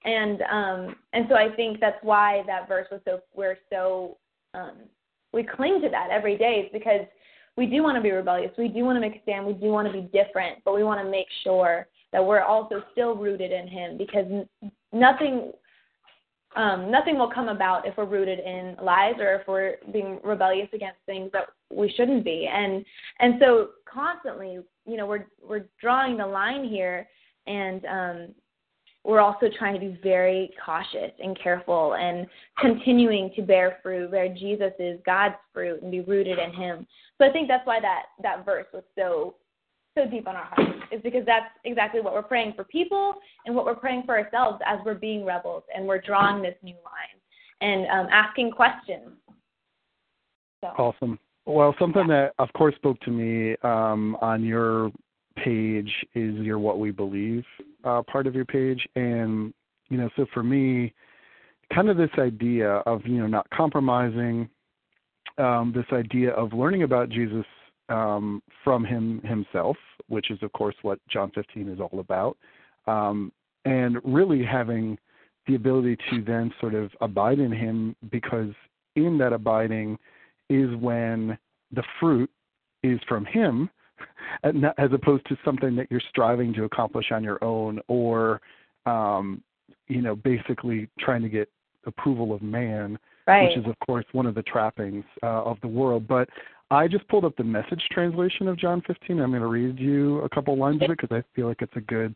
And 0.05 0.43
um, 0.43 0.97
and 1.13 1.27
so 1.29 1.35
I 1.35 1.55
think 1.55 1.81
that's 1.81 2.03
why 2.03 2.43
that 2.47 2.69
verse 2.69 2.87
was 2.91 3.01
so 3.05 3.21
we're 3.35 3.59
so 3.71 4.17
um, 4.55 4.77
we 5.33 5.45
cling 5.45 5.81
to 5.83 5.89
that 5.91 6.09
every 6.11 6.37
day 6.37 6.65
is 6.65 6.71
because 6.73 7.07
we 7.61 7.67
do 7.67 7.83
want 7.83 7.95
to 7.95 8.01
be 8.01 8.11
rebellious. 8.11 8.53
We 8.57 8.69
do 8.69 8.85
want 8.87 8.97
to 8.97 9.01
make 9.01 9.17
a 9.17 9.23
stand. 9.23 9.47
We 9.47 9.53
do 9.53 9.67
want 9.67 9.87
to 9.87 9.93
be 9.93 10.09
different, 10.19 10.65
but 10.65 10.75
we 10.75 10.83
want 10.83 11.05
to 11.05 11.11
make 11.11 11.27
sure 11.45 11.87
that 12.11 12.25
we're 12.25 12.41
also 12.41 12.83
still 12.93 13.15
rooted 13.15 13.53
in 13.53 13.69
Him 13.69 13.99
because 13.99 14.25
nothing, 14.95 15.53
um, 16.57 16.91
nothing 16.91 17.19
will 17.19 17.31
come 17.31 17.51
about 17.51 17.87
if 17.87 17.99
we're 17.99 18.07
rooted 18.07 18.39
in 18.39 18.77
lies 18.83 19.17
or 19.19 19.35
if 19.35 19.47
we're 19.47 19.75
being 19.93 20.21
rebellious 20.25 20.71
against 20.73 21.01
things 21.05 21.31
that 21.35 21.49
we 21.71 21.93
shouldn't 21.99 22.25
be. 22.25 22.49
And 22.51 22.83
and 23.19 23.35
so 23.39 23.69
constantly, 23.85 24.61
you 24.87 24.97
know, 24.97 25.05
we're 25.05 25.27
we're 25.47 25.67
drawing 25.83 26.17
the 26.17 26.27
line 26.27 26.65
here, 26.67 27.07
and 27.47 27.85
um, 27.85 28.35
we're 29.05 29.21
also 29.21 29.49
trying 29.59 29.75
to 29.75 29.81
be 29.81 29.99
very 30.03 30.51
cautious 30.65 31.13
and 31.23 31.39
careful 31.39 31.95
and 31.95 32.27
continuing 32.59 33.31
to 33.37 33.43
bear 33.43 33.79
fruit, 33.83 34.11
bear 34.11 34.29
Jesus 34.35 34.73
is 34.79 34.99
God's 35.07 35.37
fruit 35.53 35.83
and 35.83 35.91
be 35.91 36.01
rooted 36.01 36.39
in 36.39 36.53
him. 36.53 36.87
So 37.21 37.27
I 37.27 37.33
think 37.33 37.49
that's 37.49 37.67
why 37.67 37.81
that, 37.81 38.05
that 38.23 38.45
verse 38.47 38.67
was 38.73 38.83
so 38.97 39.35
so 39.99 40.07
deep 40.09 40.29
on 40.29 40.37
our 40.37 40.45
hearts, 40.45 40.79
is 40.93 41.01
because 41.03 41.27
that's 41.27 41.47
exactly 41.65 42.01
what 42.01 42.15
we're 42.15 42.23
praying 42.23 42.53
for 42.55 42.63
people 42.63 43.15
and 43.45 43.55
what 43.55 43.65
we're 43.65 43.75
praying 43.75 44.05
for 44.07 44.17
ourselves 44.17 44.61
as 44.65 44.79
we're 44.85 44.95
being 44.95 45.25
rebels 45.25 45.65
and 45.75 45.85
we're 45.85 46.01
drawing 46.01 46.41
this 46.41 46.55
new 46.63 46.77
line 46.85 47.19
and 47.61 47.89
um, 47.91 48.07
asking 48.13 48.53
questions. 48.53 49.11
So 50.63 50.69
Awesome. 50.79 51.19
Well, 51.45 51.75
something 51.79 52.07
that, 52.07 52.35
of 52.39 52.53
course, 52.53 52.75
spoke 52.77 53.01
to 53.01 53.11
me 53.11 53.57
um, 53.65 54.17
on 54.21 54.45
your 54.45 54.93
page 55.37 55.91
is 56.15 56.37
your 56.37 56.59
"What 56.61 56.79
We 56.79 56.93
Believe" 56.93 57.45
uh, 57.85 58.03
part 58.03 58.27
of 58.27 58.35
your 58.35 58.45
page, 58.45 58.87
and 58.95 59.53
you 59.89 59.99
know, 59.99 60.09
so 60.17 60.27
for 60.33 60.45
me, 60.45 60.95
kind 61.75 61.89
of 61.89 61.97
this 61.97 62.11
idea 62.19 62.69
of 62.87 63.01
you 63.07 63.19
know 63.19 63.27
not 63.27 63.49
compromising, 63.51 64.49
um, 65.41 65.73
this 65.75 65.87
idea 65.93 66.31
of 66.31 66.53
learning 66.53 66.83
about 66.83 67.09
Jesus 67.09 67.47
um, 67.89 68.43
from 68.63 68.85
him 68.85 69.21
himself, 69.23 69.77
which 70.09 70.31
is 70.31 70.39
of 70.43 70.53
course 70.53 70.77
what 70.83 70.99
John 71.09 71.31
15 71.35 71.69
is 71.69 71.81
all 71.81 71.99
about, 71.99 72.37
um, 72.87 73.33
and 73.65 73.99
really 74.05 74.45
having 74.45 74.99
the 75.47 75.55
ability 75.55 75.97
to 76.11 76.23
then 76.23 76.53
sort 76.61 76.75
of 76.75 76.91
abide 77.01 77.39
in 77.39 77.51
him 77.51 77.97
because 78.11 78.51
in 78.97 79.19
that 79.19 79.33
abiding 79.33 79.99
is 80.49 80.75
when 80.77 81.37
the 81.73 81.83
fruit 81.99 82.31
is 82.83 83.01
from 83.09 83.25
him 83.25 83.71
as 84.45 84.91
opposed 84.93 85.27
to 85.27 85.37
something 85.45 85.77
that 85.77 85.87
you're 85.91 86.03
striving 86.09 86.53
to 86.55 86.65
accomplish 86.65 87.07
on 87.11 87.23
your 87.23 87.43
own 87.43 87.81
or 87.89 88.41
um 88.87 89.43
you 89.89 90.01
know 90.01 90.17
basically 90.17 90.89
trying 90.99 91.23
to 91.23 91.29
get 91.29 91.49
approval 91.87 92.33
of 92.33 92.43
man 92.43 92.99
right. 93.31 93.49
which 93.49 93.59
is 93.59 93.67
of 93.67 93.79
course 93.87 94.05
one 94.13 94.27
of 94.27 94.35
the 94.35 94.43
trappings 94.43 95.05
uh, 95.23 95.43
of 95.45 95.57
the 95.63 95.69
world 95.69 96.07
but 96.07 96.29
i 96.71 96.87
just 96.87 97.07
pulled 97.09 97.25
up 97.25 97.37
the 97.37 97.45
message 97.45 97.83
translation 97.91 98.49
of 98.49 98.57
john 98.59 98.83
15 98.87 99.21
i'm 99.21 99.31
going 99.31 99.41
to 99.41 99.47
read 99.49 99.79
you 99.79 100.19
a 100.21 100.29
couple 100.29 100.57
lines 100.57 100.83
of 100.83 100.91
it 100.91 100.99
because 101.01 101.15
i 101.17 101.23
feel 101.35 101.47
like 101.47 101.63
it's 101.63 101.77
a 101.77 101.81
good 101.81 102.15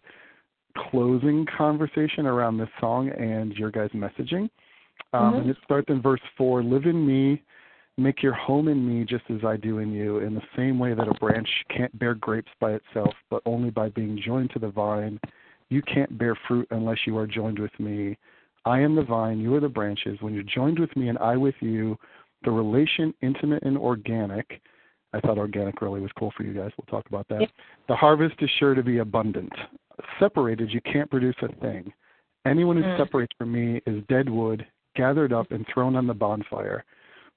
closing 0.91 1.47
conversation 1.57 2.27
around 2.27 2.59
this 2.59 2.69
song 2.81 3.09
and 3.11 3.53
your 3.55 3.71
guys 3.71 3.91
messaging 3.95 4.49
Um, 5.13 5.35
Mhm. 5.35 5.41
And 5.43 5.51
it 5.51 5.57
starts 5.65 5.89
in 5.91 6.01
verse 6.01 6.21
4 6.37 6.63
Live 6.63 6.87
in 6.87 7.07
me, 7.07 7.43
make 7.97 8.23
your 8.23 8.33
home 8.33 8.67
in 8.69 8.87
me 8.87 9.05
just 9.05 9.25
as 9.31 9.45
I 9.45 9.57
do 9.57 9.79
in 9.79 9.93
you, 9.93 10.19
in 10.19 10.35
the 10.35 10.43
same 10.57 10.79
way 10.79 10.95
that 10.95 11.07
a 11.07 11.15
branch 11.15 11.49
can't 11.69 11.97
bear 11.99 12.15
grapes 12.15 12.51
by 12.61 12.73
itself, 12.73 13.15
but 13.31 13.41
only 13.47 13.71
by 13.71 13.89
being 13.91 14.17
joined 14.21 14.51
to 14.51 14.59
the 14.59 14.69
vine. 14.69 15.21
You 15.69 15.83
can't 15.83 16.19
bear 16.19 16.35
fruit 16.49 16.67
unless 16.71 16.99
you 17.07 17.17
are 17.19 17.27
joined 17.27 17.59
with 17.59 17.79
me. 17.79 18.19
I 18.65 18.81
am 18.81 18.95
the 18.95 19.03
vine, 19.03 19.39
you 19.41 19.55
are 19.55 19.61
the 19.61 19.69
branches. 19.69 20.19
When 20.21 20.35
you're 20.35 20.43
joined 20.43 20.79
with 20.79 20.95
me 20.97 21.09
and 21.09 21.19
I 21.19 21.37
with 21.37 21.55
you, 21.61 21.99
the 22.45 22.51
relation 22.51 23.15
intimate 23.23 23.63
and 23.63 23.77
organic. 23.77 24.61
I 25.13 25.21
thought 25.21 25.39
organic 25.39 25.81
really 25.81 26.01
was 26.01 26.11
cool 26.19 26.33
for 26.37 26.43
you 26.43 26.53
guys. 26.53 26.71
We'll 26.77 26.87
talk 26.91 27.07
about 27.09 27.29
that. 27.29 27.43
Yeah. 27.43 27.47
The 27.89 27.97
harvest 27.97 28.35
is 28.41 28.51
sure 28.59 28.75
to 28.75 28.83
be 28.83 28.99
abundant. 28.99 29.53
Separated, 30.19 30.73
you 30.73 30.81
can't 30.81 31.11
produce 31.11 31.37
a 31.43 31.49
thing. 31.61 31.93
Anyone 32.47 32.77
who 32.77 32.83
Mm. 32.83 32.97
separates 32.97 33.35
from 33.39 33.53
me 33.53 33.81
is 33.87 34.05
dead 34.09 34.29
wood, 34.29 34.67
gathered 34.97 35.33
up 35.33 35.51
and 35.53 35.67
thrown 35.67 35.97
on 35.97 36.07
the 36.07 36.15
bonfire. 36.15 36.85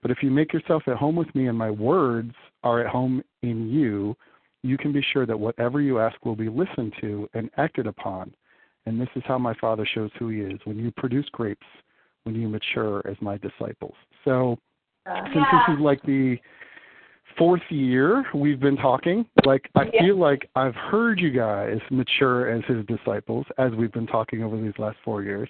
But 0.02 0.12
if 0.12 0.24
you 0.24 0.32
make 0.32 0.54
yourself 0.54 0.88
at 0.88 0.98
home 0.98 1.16
with 1.16 1.34
me 1.36 1.48
and 1.48 1.58
my 1.58 1.72
words 1.72 2.34
are 2.64 2.80
at 2.82 2.88
home 2.88 3.24
in 3.42 3.70
you, 3.70 4.16
you 4.64 4.78
can 4.78 4.92
be 4.92 5.02
sure 5.02 5.26
that 5.26 5.40
whatever 5.40 5.82
you 5.82 6.00
ask 6.00 6.26
will 6.26 6.36
be 6.36 6.50
listened 6.50 6.94
to 7.02 7.30
and 7.34 7.50
acted 7.58 7.88
upon. 7.88 8.34
And 8.88 9.02
this 9.02 9.10
is 9.18 9.24
how 9.26 9.38
my 9.38 9.54
Father 9.56 9.86
shows 9.86 10.12
who 10.18 10.30
he 10.30 10.40
is 10.40 10.62
when 10.64 10.78
you 10.78 10.92
produce 10.92 11.28
grapes, 11.34 11.68
when 12.24 12.36
you 12.36 12.48
mature 12.48 13.06
as 13.06 13.18
my 13.20 13.38
disciples. 13.38 13.96
So, 14.24 14.58
Uh, 15.06 15.24
since 15.34 15.46
this 15.52 15.76
is 15.76 15.80
like 15.80 16.02
the 16.04 16.38
fourth 17.38 17.62
year 17.70 18.26
we've 18.34 18.60
been 18.60 18.78
talking, 18.78 19.26
like 19.46 19.70
I 19.76 19.86
Yeah. 19.94 20.02
feel 20.04 20.16
like 20.18 20.50
I've 20.56 20.76
heard 20.76 21.20
you 21.20 21.32
guys 21.32 21.80
mature 21.90 22.50
as 22.50 22.64
his 22.66 22.86
disciples 22.86 23.46
as 23.58 23.74
we've 23.76 23.92
been 23.92 24.08
talking 24.08 24.44
over 24.44 24.58
these 24.58 24.78
last 24.78 24.98
four 25.04 25.22
years. 25.24 25.50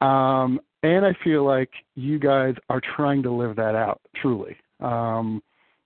Um, 0.00 0.60
and 0.82 1.06
I 1.06 1.12
feel 1.24 1.44
like 1.44 1.72
you 1.94 2.18
guys 2.18 2.54
are 2.68 2.80
trying 2.80 3.22
to 3.24 3.30
live 3.30 3.56
that 3.56 3.74
out 3.74 4.00
truly, 4.16 4.56
um, 4.80 5.42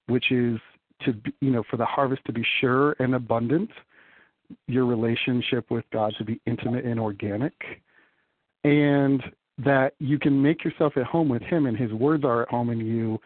which 0.06 0.30
is 0.30 0.58
to 1.04 1.12
be, 1.12 1.32
you 1.40 1.50
know 1.50 1.62
for 1.62 1.76
the 1.76 1.86
harvest 1.86 2.22
to 2.26 2.32
be 2.32 2.44
sure 2.60 2.96
and 2.98 3.14
abundant, 3.14 3.70
your 4.66 4.86
relationship 4.86 5.70
with 5.70 5.84
God 5.92 6.14
to 6.18 6.24
be 6.24 6.40
intimate 6.46 6.84
and 6.84 6.98
organic, 7.00 7.54
and 8.64 9.22
that 9.58 9.92
you 9.98 10.18
can 10.18 10.40
make 10.40 10.64
yourself 10.64 10.96
at 10.96 11.04
home 11.04 11.28
with 11.28 11.42
Him 11.42 11.66
and 11.66 11.76
His 11.76 11.92
words 11.92 12.24
are 12.24 12.42
at 12.42 12.48
home 12.48 12.70
in 12.70 12.80
you. 12.80 13.18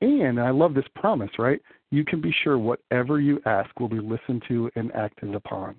And 0.00 0.40
I 0.40 0.50
love 0.50 0.72
this 0.74 0.84
promise, 0.94 1.30
right? 1.38 1.60
You 1.90 2.04
can 2.04 2.20
be 2.20 2.34
sure 2.42 2.58
whatever 2.58 3.20
you 3.20 3.40
ask 3.44 3.78
will 3.78 3.88
be 3.88 4.00
listened 4.00 4.42
to 4.48 4.70
and 4.76 4.90
acted 4.94 5.34
upon. 5.34 5.76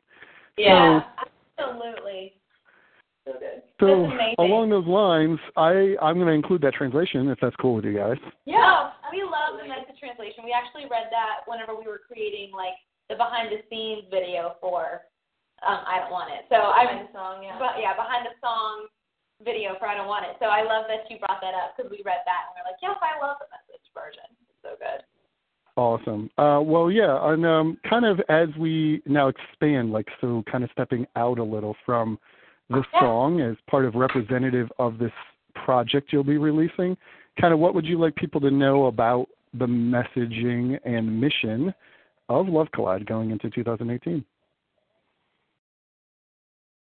yeah, 0.57 1.01
absolutely. 1.57 2.33
So 3.25 3.33
good. 3.33 3.61
So 3.79 4.09
along 4.41 4.69
those 4.69 4.85
lines, 4.85 5.39
I 5.55 5.95
I'm 6.01 6.15
going 6.15 6.27
to 6.27 6.33
include 6.33 6.61
that 6.61 6.73
translation 6.73 7.29
if 7.29 7.39
that's 7.41 7.55
cool 7.57 7.75
with 7.75 7.85
you 7.85 7.97
guys. 7.97 8.17
Yeah, 8.45 8.89
we 9.11 9.23
love 9.23 9.61
the 9.61 9.67
message 9.67 9.99
translation. 9.99 10.43
We 10.43 10.53
actually 10.53 10.89
read 10.89 11.09
that 11.11 11.45
whenever 11.45 11.77
we 11.77 11.85
were 11.85 12.01
creating 12.05 12.51
like 12.53 12.77
the 13.11 13.19
behind 13.19 13.51
the 13.51 13.59
scenes 13.67 14.07
video 14.07 14.55
for 14.63 15.03
um, 15.61 15.83
I 15.85 15.99
don't 15.99 16.09
want 16.09 16.31
it. 16.33 16.47
So 16.49 16.55
I 16.55 16.87
behind 16.87 17.05
the 17.05 17.13
song, 17.13 17.43
yeah. 17.43 17.59
But 17.59 17.77
yeah, 17.77 17.93
behind 17.93 18.25
the 18.25 18.33
song 18.41 18.87
video 19.43 19.75
for 19.77 19.85
I 19.85 19.95
don't 19.99 20.07
want 20.07 20.25
it. 20.25 20.39
So 20.39 20.47
I 20.47 20.63
love 20.63 20.85
that 20.87 21.05
you 21.11 21.19
brought 21.19 21.41
that 21.41 21.53
up 21.53 21.77
because 21.77 21.91
we 21.91 22.01
read 22.01 22.23
that 22.25 22.41
and 22.49 22.51
we're 22.55 22.65
like, 22.65 22.81
yes, 22.81 22.97
I 23.03 23.19
love 23.19 23.37
the 23.37 23.51
message 23.51 23.85
version. 23.93 24.25
It's 24.47 24.63
so 24.63 24.73
good. 24.79 25.03
Awesome. 25.77 26.29
Uh, 26.37 26.61
well, 26.61 26.91
yeah, 26.91 27.17
and 27.31 27.45
um, 27.45 27.77
kind 27.87 28.05
of 28.05 28.19
as 28.29 28.49
we 28.59 29.01
now 29.05 29.29
expand, 29.29 29.91
like 29.91 30.07
so, 30.19 30.43
kind 30.51 30.63
of 30.63 30.69
stepping 30.71 31.05
out 31.15 31.39
a 31.39 31.43
little 31.43 31.75
from 31.85 32.19
the 32.69 32.83
Yeah. 32.93 32.99
song 32.99 33.41
as 33.41 33.55
part 33.69 33.85
of 33.85 33.95
representative 33.95 34.69
of 34.79 34.97
this 34.97 35.11
project 35.55 36.11
you'll 36.11 36.23
be 36.23 36.37
releasing. 36.37 36.97
Kind 37.39 37.53
of, 37.53 37.59
what 37.59 37.73
would 37.73 37.85
you 37.85 37.99
like 37.99 38.15
people 38.15 38.41
to 38.41 38.51
know 38.51 38.85
about 38.85 39.27
the 39.53 39.65
messaging 39.65 40.79
and 40.85 41.19
mission 41.21 41.73
of 42.39 42.47
Love 42.47 42.67
Collide 42.73 43.05
going 43.05 43.31
into 43.31 43.49
2018? 43.49 44.23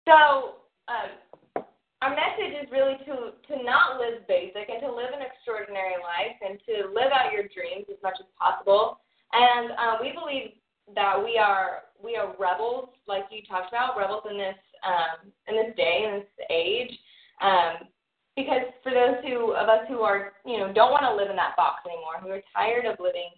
So 0.06 0.56
um, 0.88 1.64
our 2.02 2.10
message 2.10 2.56
is 2.62 2.68
really 2.72 2.96
to 3.06 3.32
to 3.48 3.62
not 3.62 4.00
live 4.00 4.26
basic 4.26 4.68
and 4.68 4.80
to 4.80 4.90
live 4.90 5.12
an 5.14 5.22
extraordinary 5.22 5.96
life 6.02 6.36
and 6.40 6.58
to 6.66 6.88
live 6.92 7.12
out 7.12 7.32
your 7.32 7.44
dreams 7.44 7.86
as 7.90 8.00
much 8.02 8.16
as 8.18 8.26
possible. 8.38 8.98
And 9.32 9.70
uh, 9.72 9.94
we 10.00 10.12
believe 10.12 10.58
that 10.94 11.14
we 11.22 11.38
are 11.38 11.84
we 12.02 12.16
are 12.16 12.34
rebels, 12.38 12.88
like 13.06 13.24
you 13.30 13.42
talked 13.46 13.70
about, 13.70 13.96
rebels 13.96 14.24
in 14.30 14.38
this 14.38 14.58
um, 14.82 15.30
in 15.48 15.56
this 15.56 15.76
day 15.76 16.04
in 16.08 16.10
this 16.20 16.46
age. 16.50 16.92
Um, 17.40 17.88
because 18.36 18.72
for 18.82 18.92
those 18.92 19.20
who 19.22 19.52
of 19.52 19.68
us 19.68 19.84
who 19.88 20.00
are 20.00 20.32
you 20.46 20.58
know 20.58 20.72
don't 20.72 20.90
want 20.90 21.04
to 21.04 21.14
live 21.14 21.30
in 21.30 21.36
that 21.36 21.56
box 21.56 21.84
anymore, 21.86 22.18
who 22.22 22.30
are 22.30 22.42
tired 22.54 22.86
of 22.86 22.98
living 22.98 23.30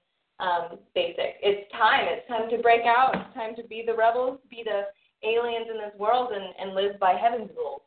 break 2.62 2.82
out. 2.86 3.14
It's 3.14 3.34
time 3.34 3.54
to 3.56 3.64
be 3.64 3.84
the 3.86 3.94
rebels, 3.94 4.38
be 4.50 4.64
the 4.64 4.88
aliens 5.26 5.66
in 5.70 5.78
this 5.78 5.94
world 5.98 6.32
and, 6.32 6.44
and 6.58 6.74
live 6.74 6.98
by 6.98 7.14
heaven's 7.14 7.50
rules. 7.56 7.82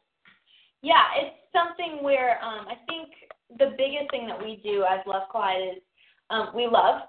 Yeah, 0.81 1.03
it's 1.17 1.35
something 1.51 2.03
where 2.03 2.43
um, 2.43 2.67
I 2.67 2.75
think 2.87 3.09
the 3.57 3.75
biggest 3.77 4.11
thing 4.11 4.27
that 4.27 4.39
we 4.39 4.61
do 4.63 4.83
as 4.83 4.99
Love 5.07 5.23
Collide 5.31 5.77
is 5.77 5.83
um, 6.29 6.49
we 6.55 6.67
love. 6.67 7.01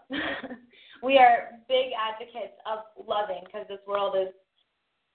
we 1.03 1.19
are 1.19 1.57
big 1.69 1.93
advocates 1.97 2.57
of 2.65 2.81
loving 3.07 3.43
because 3.45 3.67
this 3.69 3.81
world 3.87 4.17
is 4.17 4.33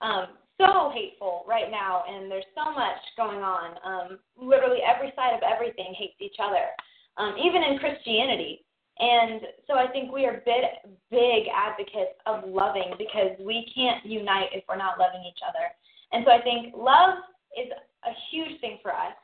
um, 0.02 0.38
so 0.60 0.92
hateful 0.94 1.46
right 1.48 1.70
now, 1.70 2.04
and 2.08 2.30
there's 2.30 2.50
so 2.56 2.72
much 2.74 3.02
going 3.18 3.42
on. 3.42 3.78
Um, 3.86 4.20
literally 4.38 4.80
every 4.82 5.14
side 5.16 5.34
of 5.34 5.42
everything 5.42 5.94
hates 5.98 6.18
each 6.20 6.38
other, 6.42 6.70
um, 7.18 7.36
even 7.38 7.64
in 7.64 7.78
Christianity. 7.78 8.66
And 9.00 9.42
so 9.68 9.76
I 9.76 9.88
think 9.88 10.12
we 10.12 10.26
are 10.26 10.44
big, 10.46 10.64
big 11.10 11.48
advocates 11.54 12.20
of 12.26 12.44
loving 12.48 12.94
because 12.98 13.32
we 13.40 13.72
can't 13.74 14.06
unite 14.06 14.50
if 14.54 14.64
we're 14.70 14.78
not 14.78 15.00
loving 15.00 15.24
each 15.26 15.40
other. 15.48 15.66
And 16.12 16.24
so 16.26 16.32
I 16.32 16.42
think 16.42 16.76
love 16.78 17.18
is 17.58 17.72
a 18.04 18.14
huge 18.30 18.60
thing 18.62 18.78
for 18.82 18.92
us. 18.92 19.16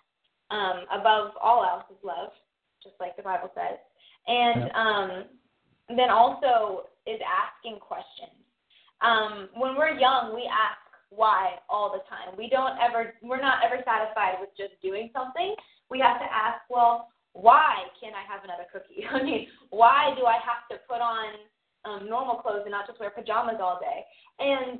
Um, 0.49 0.87
above 0.97 1.31
all 1.43 1.65
else 1.65 1.83
is 1.91 1.97
love, 2.03 2.31
just 2.81 2.95
like 3.01 3.17
the 3.17 3.23
Bible 3.23 3.51
says. 3.53 3.77
And 4.27 4.71
um, 4.71 5.23
then 5.89 6.09
also 6.09 6.87
is 7.05 7.19
asking 7.23 7.79
questions. 7.79 8.31
Um, 9.01 9.49
when 9.55 9.75
we're 9.75 9.99
young, 9.99 10.33
we 10.33 10.47
ask 10.47 10.79
why 11.09 11.55
all 11.69 11.91
the 11.91 12.03
time. 12.09 12.35
We 12.37 12.49
don't 12.49 12.79
ever, 12.79 13.13
we're 13.21 13.41
not 13.41 13.59
ever 13.63 13.83
satisfied 13.85 14.35
with 14.39 14.49
just 14.57 14.81
doing 14.81 15.09
something. 15.13 15.55
We 15.89 15.99
have 15.99 16.19
to 16.19 16.25
ask, 16.25 16.61
well, 16.69 17.09
why 17.37 17.85
can't 18.01 18.17
I 18.17 18.25
have 18.25 18.43
another 18.43 18.65
cookie? 18.73 19.05
I 19.13 19.21
mean, 19.21 19.47
why 19.69 20.17
do 20.17 20.25
I 20.25 20.41
have 20.41 20.65
to 20.73 20.81
put 20.89 21.01
on 21.01 21.37
um, 21.85 22.09
normal 22.09 22.41
clothes 22.41 22.65
and 22.65 22.73
not 22.73 22.87
just 22.87 22.99
wear 22.99 23.13
pajamas 23.13 23.61
all 23.61 23.79
day? 23.79 24.01
And 24.41 24.79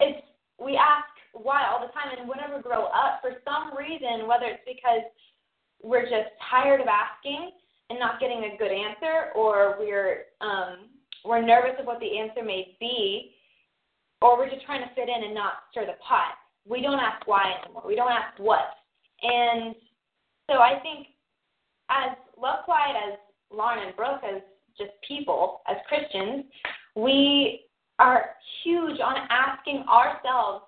it's 0.00 0.20
we 0.60 0.76
ask 0.76 1.08
why 1.32 1.66
all 1.66 1.80
the 1.80 1.90
time, 1.90 2.14
and 2.14 2.28
whenever 2.28 2.56
we 2.56 2.62
grow 2.62 2.86
up, 2.86 3.18
for 3.24 3.40
some 3.42 3.76
reason, 3.76 4.28
whether 4.28 4.46
it's 4.46 4.62
because 4.68 5.02
we're 5.82 6.04
just 6.04 6.30
tired 6.50 6.80
of 6.80 6.86
asking 6.86 7.50
and 7.90 7.98
not 7.98 8.20
getting 8.20 8.44
a 8.44 8.56
good 8.56 8.70
answer, 8.70 9.32
or 9.34 9.76
we're 9.80 10.30
um, 10.40 10.92
we're 11.24 11.40
nervous 11.40 11.80
of 11.80 11.86
what 11.86 11.98
the 11.98 12.18
answer 12.18 12.44
may 12.44 12.76
be, 12.78 13.32
or 14.20 14.36
we're 14.36 14.52
just 14.52 14.64
trying 14.66 14.84
to 14.84 14.94
fit 14.94 15.08
in 15.08 15.24
and 15.24 15.34
not 15.34 15.64
stir 15.72 15.86
the 15.86 15.96
pot. 16.06 16.36
We 16.68 16.82
don't 16.82 17.00
ask 17.00 17.26
why 17.26 17.56
anymore. 17.64 17.82
We 17.86 17.96
don't 17.96 18.12
ask 18.12 18.38
what. 18.38 18.68
And 19.22 19.74
so 20.48 20.60
I 20.60 20.78
think 20.80 21.08
as 21.90 22.16
Love 22.40 22.64
Collide, 22.64 22.96
as 22.96 23.18
Lauren 23.50 23.86
and 23.86 23.96
Brooke, 23.96 24.22
as 24.24 24.42
just 24.76 24.90
people, 25.06 25.62
as 25.68 25.76
Christians, 25.88 26.44
we 26.96 27.66
are 27.98 28.30
huge 28.62 29.00
on 29.00 29.16
asking 29.30 29.84
ourselves, 29.88 30.64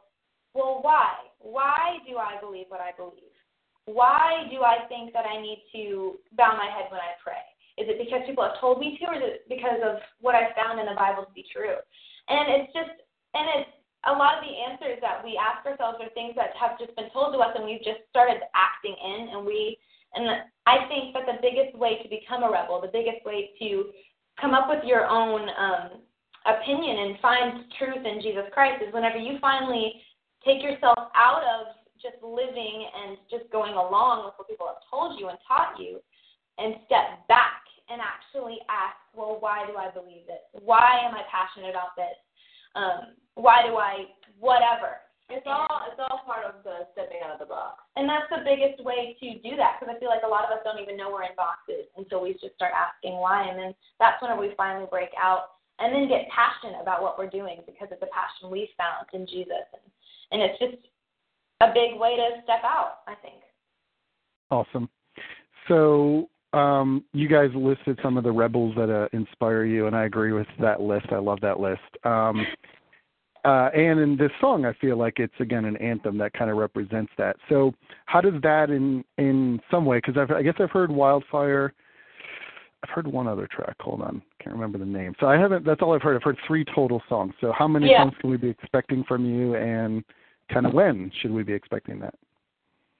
well, 0.54 0.80
why? 0.82 1.12
Why 1.38 1.98
do 2.08 2.16
I 2.16 2.40
believe 2.40 2.66
what 2.68 2.80
I 2.80 2.92
believe? 2.96 3.34
Why 3.86 4.46
do 4.50 4.62
I 4.62 4.86
think 4.88 5.12
that 5.12 5.26
I 5.26 5.40
need 5.40 5.62
to 5.74 6.16
bow 6.36 6.56
my 6.56 6.66
head 6.66 6.90
when 6.90 7.00
I 7.00 7.14
pray? 7.22 7.42
Is 7.78 7.86
it 7.86 8.00
because 8.02 8.24
people 8.26 8.42
have 8.42 8.58
told 8.58 8.80
me 8.80 8.98
to, 8.98 9.06
or 9.06 9.14
is 9.14 9.22
it 9.22 9.48
because 9.48 9.78
of 9.84 10.00
what 10.20 10.34
I 10.34 10.50
found 10.56 10.80
in 10.80 10.86
the 10.86 10.96
Bible 10.96 11.24
to 11.24 11.34
be 11.36 11.44
true? 11.52 11.76
And 12.28 12.44
it's 12.50 12.72
just, 12.72 12.94
and 13.34 13.44
it's 13.54 13.70
a 14.08 14.14
lot 14.16 14.38
of 14.38 14.42
the 14.42 14.54
answers 14.54 14.98
that 15.02 15.22
we 15.22 15.38
ask 15.38 15.62
ourselves 15.66 15.98
are 16.00 16.10
things 16.16 16.34
that 16.34 16.56
have 16.58 16.78
just 16.80 16.96
been 16.96 17.10
told 17.12 17.34
to 17.34 17.38
us, 17.44 17.52
and 17.54 17.68
we've 17.68 17.84
just 17.84 18.00
started 18.08 18.42
acting 18.56 18.96
in, 18.96 19.36
and 19.36 19.44
we, 19.44 19.78
and 20.16 20.42
I 20.66 20.88
think 20.88 21.14
that 21.14 21.26
the 21.26 21.38
biggest 21.40 21.76
way 21.78 22.02
to 22.02 22.08
become 22.08 22.42
a 22.42 22.50
rebel, 22.50 22.80
the 22.80 22.90
biggest 22.92 23.24
way 23.24 23.50
to 23.60 23.92
come 24.40 24.54
up 24.54 24.68
with 24.68 24.84
your 24.84 25.06
own 25.06 25.48
um, 25.48 26.02
opinion 26.46 26.98
and 26.98 27.20
find 27.20 27.64
truth 27.78 28.04
in 28.04 28.20
Jesus 28.22 28.44
Christ 28.52 28.82
is 28.86 28.92
whenever 28.92 29.18
you 29.18 29.38
finally 29.40 30.02
take 30.44 30.62
yourself 30.62 30.98
out 31.14 31.42
of 31.42 31.74
just 32.00 32.22
living 32.22 32.86
and 32.94 33.16
just 33.30 33.50
going 33.50 33.74
along 33.74 34.26
with 34.26 34.34
what 34.36 34.48
people 34.48 34.66
have 34.66 34.82
told 34.90 35.18
you 35.18 35.28
and 35.28 35.38
taught 35.46 35.78
you 35.78 36.00
and 36.58 36.76
step 36.86 37.26
back 37.28 37.64
and 37.88 38.00
actually 38.00 38.58
ask, 38.68 38.96
well, 39.14 39.36
why 39.40 39.64
do 39.66 39.76
I 39.76 39.90
believe 39.90 40.26
this? 40.26 40.42
Why 40.52 41.00
am 41.04 41.14
I 41.14 41.22
passionate 41.30 41.70
about 41.70 41.94
this? 41.96 42.16
Um, 42.74 43.16
why 43.34 43.62
do 43.66 43.76
I, 43.76 44.10
whatever? 44.38 45.05
It's 45.28 45.46
all 45.46 45.66
it's 45.90 45.98
all 45.98 46.22
part 46.22 46.46
of 46.46 46.62
the 46.62 46.86
stepping 46.94 47.18
out 47.24 47.34
of 47.34 47.42
the 47.42 47.50
box. 47.50 47.82
And 47.96 48.08
that's 48.08 48.30
the 48.30 48.46
biggest 48.46 48.78
way 48.84 49.18
to 49.18 49.26
do 49.42 49.58
that 49.58 49.78
because 49.78 49.90
I 49.90 49.98
feel 49.98 50.08
like 50.08 50.22
a 50.22 50.30
lot 50.30 50.46
of 50.46 50.54
us 50.54 50.62
don't 50.62 50.78
even 50.78 50.96
know 50.96 51.10
we're 51.10 51.26
in 51.26 51.34
boxes 51.34 51.90
until 51.98 52.22
we 52.22 52.38
just 52.38 52.54
start 52.54 52.70
asking 52.70 53.18
why. 53.18 53.48
And 53.48 53.58
then 53.58 53.74
that's 53.98 54.22
whenever 54.22 54.40
we 54.40 54.54
finally 54.56 54.86
break 54.86 55.10
out 55.18 55.58
and 55.78 55.90
then 55.90 56.08
get 56.08 56.30
passionate 56.30 56.80
about 56.80 57.02
what 57.02 57.18
we're 57.18 57.30
doing 57.30 57.58
because 57.66 57.88
it's 57.90 58.02
a 58.02 58.12
passion 58.14 58.54
we 58.54 58.70
found 58.78 59.10
in 59.12 59.26
Jesus. 59.26 59.66
And, 59.74 59.82
and 60.30 60.38
it's 60.42 60.58
just 60.62 60.78
a 61.60 61.74
big 61.74 61.98
way 61.98 62.16
to 62.16 62.42
step 62.44 62.62
out, 62.62 63.02
I 63.06 63.14
think. 63.18 63.42
Awesome. 64.50 64.88
So 65.68 66.28
um, 66.52 67.04
you 67.12 67.28
guys 67.28 67.50
listed 67.54 67.98
some 68.02 68.16
of 68.16 68.24
the 68.24 68.32
rebels 68.32 68.74
that 68.76 68.90
uh, 68.90 69.08
inspire 69.12 69.64
you, 69.64 69.86
and 69.86 69.96
I 69.96 70.04
agree 70.04 70.32
with 70.32 70.46
that 70.60 70.80
list. 70.80 71.06
I 71.10 71.18
love 71.18 71.40
that 71.42 71.60
list. 71.60 71.80
Um, 72.04 72.46
uh, 73.46 73.70
and 73.74 74.00
in 74.00 74.16
this 74.16 74.32
song, 74.40 74.64
I 74.64 74.72
feel 74.80 74.96
like 74.96 75.20
it's 75.20 75.38
again 75.38 75.66
an 75.66 75.76
anthem 75.76 76.18
that 76.18 76.32
kind 76.32 76.50
of 76.50 76.56
represents 76.56 77.12
that. 77.16 77.36
So, 77.48 77.72
how 78.06 78.20
does 78.20 78.34
that, 78.42 78.70
in 78.70 79.04
in 79.18 79.60
some 79.70 79.84
way, 79.84 79.98
because 80.04 80.16
I 80.34 80.42
guess 80.42 80.54
I've 80.58 80.70
heard 80.70 80.90
Wildfire. 80.90 81.72
I've 82.82 82.90
heard 82.90 83.06
one 83.06 83.26
other 83.28 83.46
track. 83.46 83.76
Hold 83.80 84.02
on, 84.02 84.20
can't 84.42 84.54
remember 84.54 84.78
the 84.78 84.84
name. 84.84 85.14
So 85.20 85.26
I 85.26 85.38
haven't. 85.38 85.64
That's 85.64 85.80
all 85.80 85.94
I've 85.94 86.02
heard. 86.02 86.16
I've 86.16 86.24
heard 86.24 86.38
three 86.46 86.64
total 86.74 87.00
songs. 87.08 87.34
So 87.40 87.52
how 87.56 87.68
many 87.68 87.88
Yeah. 87.88 88.02
songs 88.02 88.14
can 88.20 88.30
we 88.30 88.36
be 88.36 88.48
expecting 88.48 89.04
from 89.04 89.24
you, 89.24 89.54
and 89.54 90.04
kind 90.52 90.66
of 90.66 90.74
when 90.74 91.10
should 91.20 91.30
we 91.30 91.44
be 91.44 91.52
expecting 91.52 92.00
that? 92.00 92.14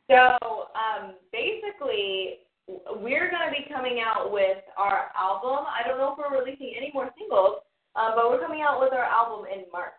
So 0.09 0.69
um, 0.79 1.15
basically, 1.33 2.39
we're 2.69 3.31
going 3.31 3.47
to 3.47 3.53
be 3.53 3.67
coming 3.73 4.01
out 4.01 4.33
with 4.33 4.59
our 4.77 5.11
album. 5.19 5.67
I 5.67 5.87
don't 5.87 5.99
know 5.99 6.13
if 6.13 6.19
we're 6.19 6.39
releasing 6.39 6.73
any 6.77 6.93
more 6.95 7.11
singles, 7.19 7.63
um, 7.97 8.13
but 8.15 8.31
we're 8.31 8.41
coming 8.41 8.63
out 8.63 8.81
with 8.81 8.93
our 8.93 9.05
album 9.05 9.47
in 9.53 9.65
March. 9.73 9.93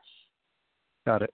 Got 1.08 1.24
it. 1.24 1.32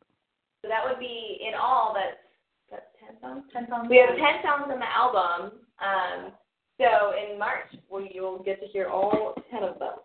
So 0.61 0.69
that 0.69 0.85
would 0.85 1.01
be 1.01 1.41
in 1.41 1.57
all. 1.57 1.97
That's 1.97 2.21
that's 2.69 2.85
ten 3.01 3.17
songs. 3.17 3.49
Ten 3.49 3.65
songs. 3.65 3.89
We 3.89 3.97
have 3.97 4.13
ten 4.13 4.37
songs 4.45 4.69
on 4.69 4.77
the 4.77 4.85
album. 4.85 5.57
Um, 5.81 6.29
so 6.77 7.17
in 7.17 7.41
March, 7.41 7.73
we 7.89 8.13
you'll 8.13 8.45
get 8.45 8.61
to 8.61 8.67
hear 8.69 8.85
all 8.85 9.33
ten 9.49 9.65
of 9.65 9.81
them. 9.81 9.97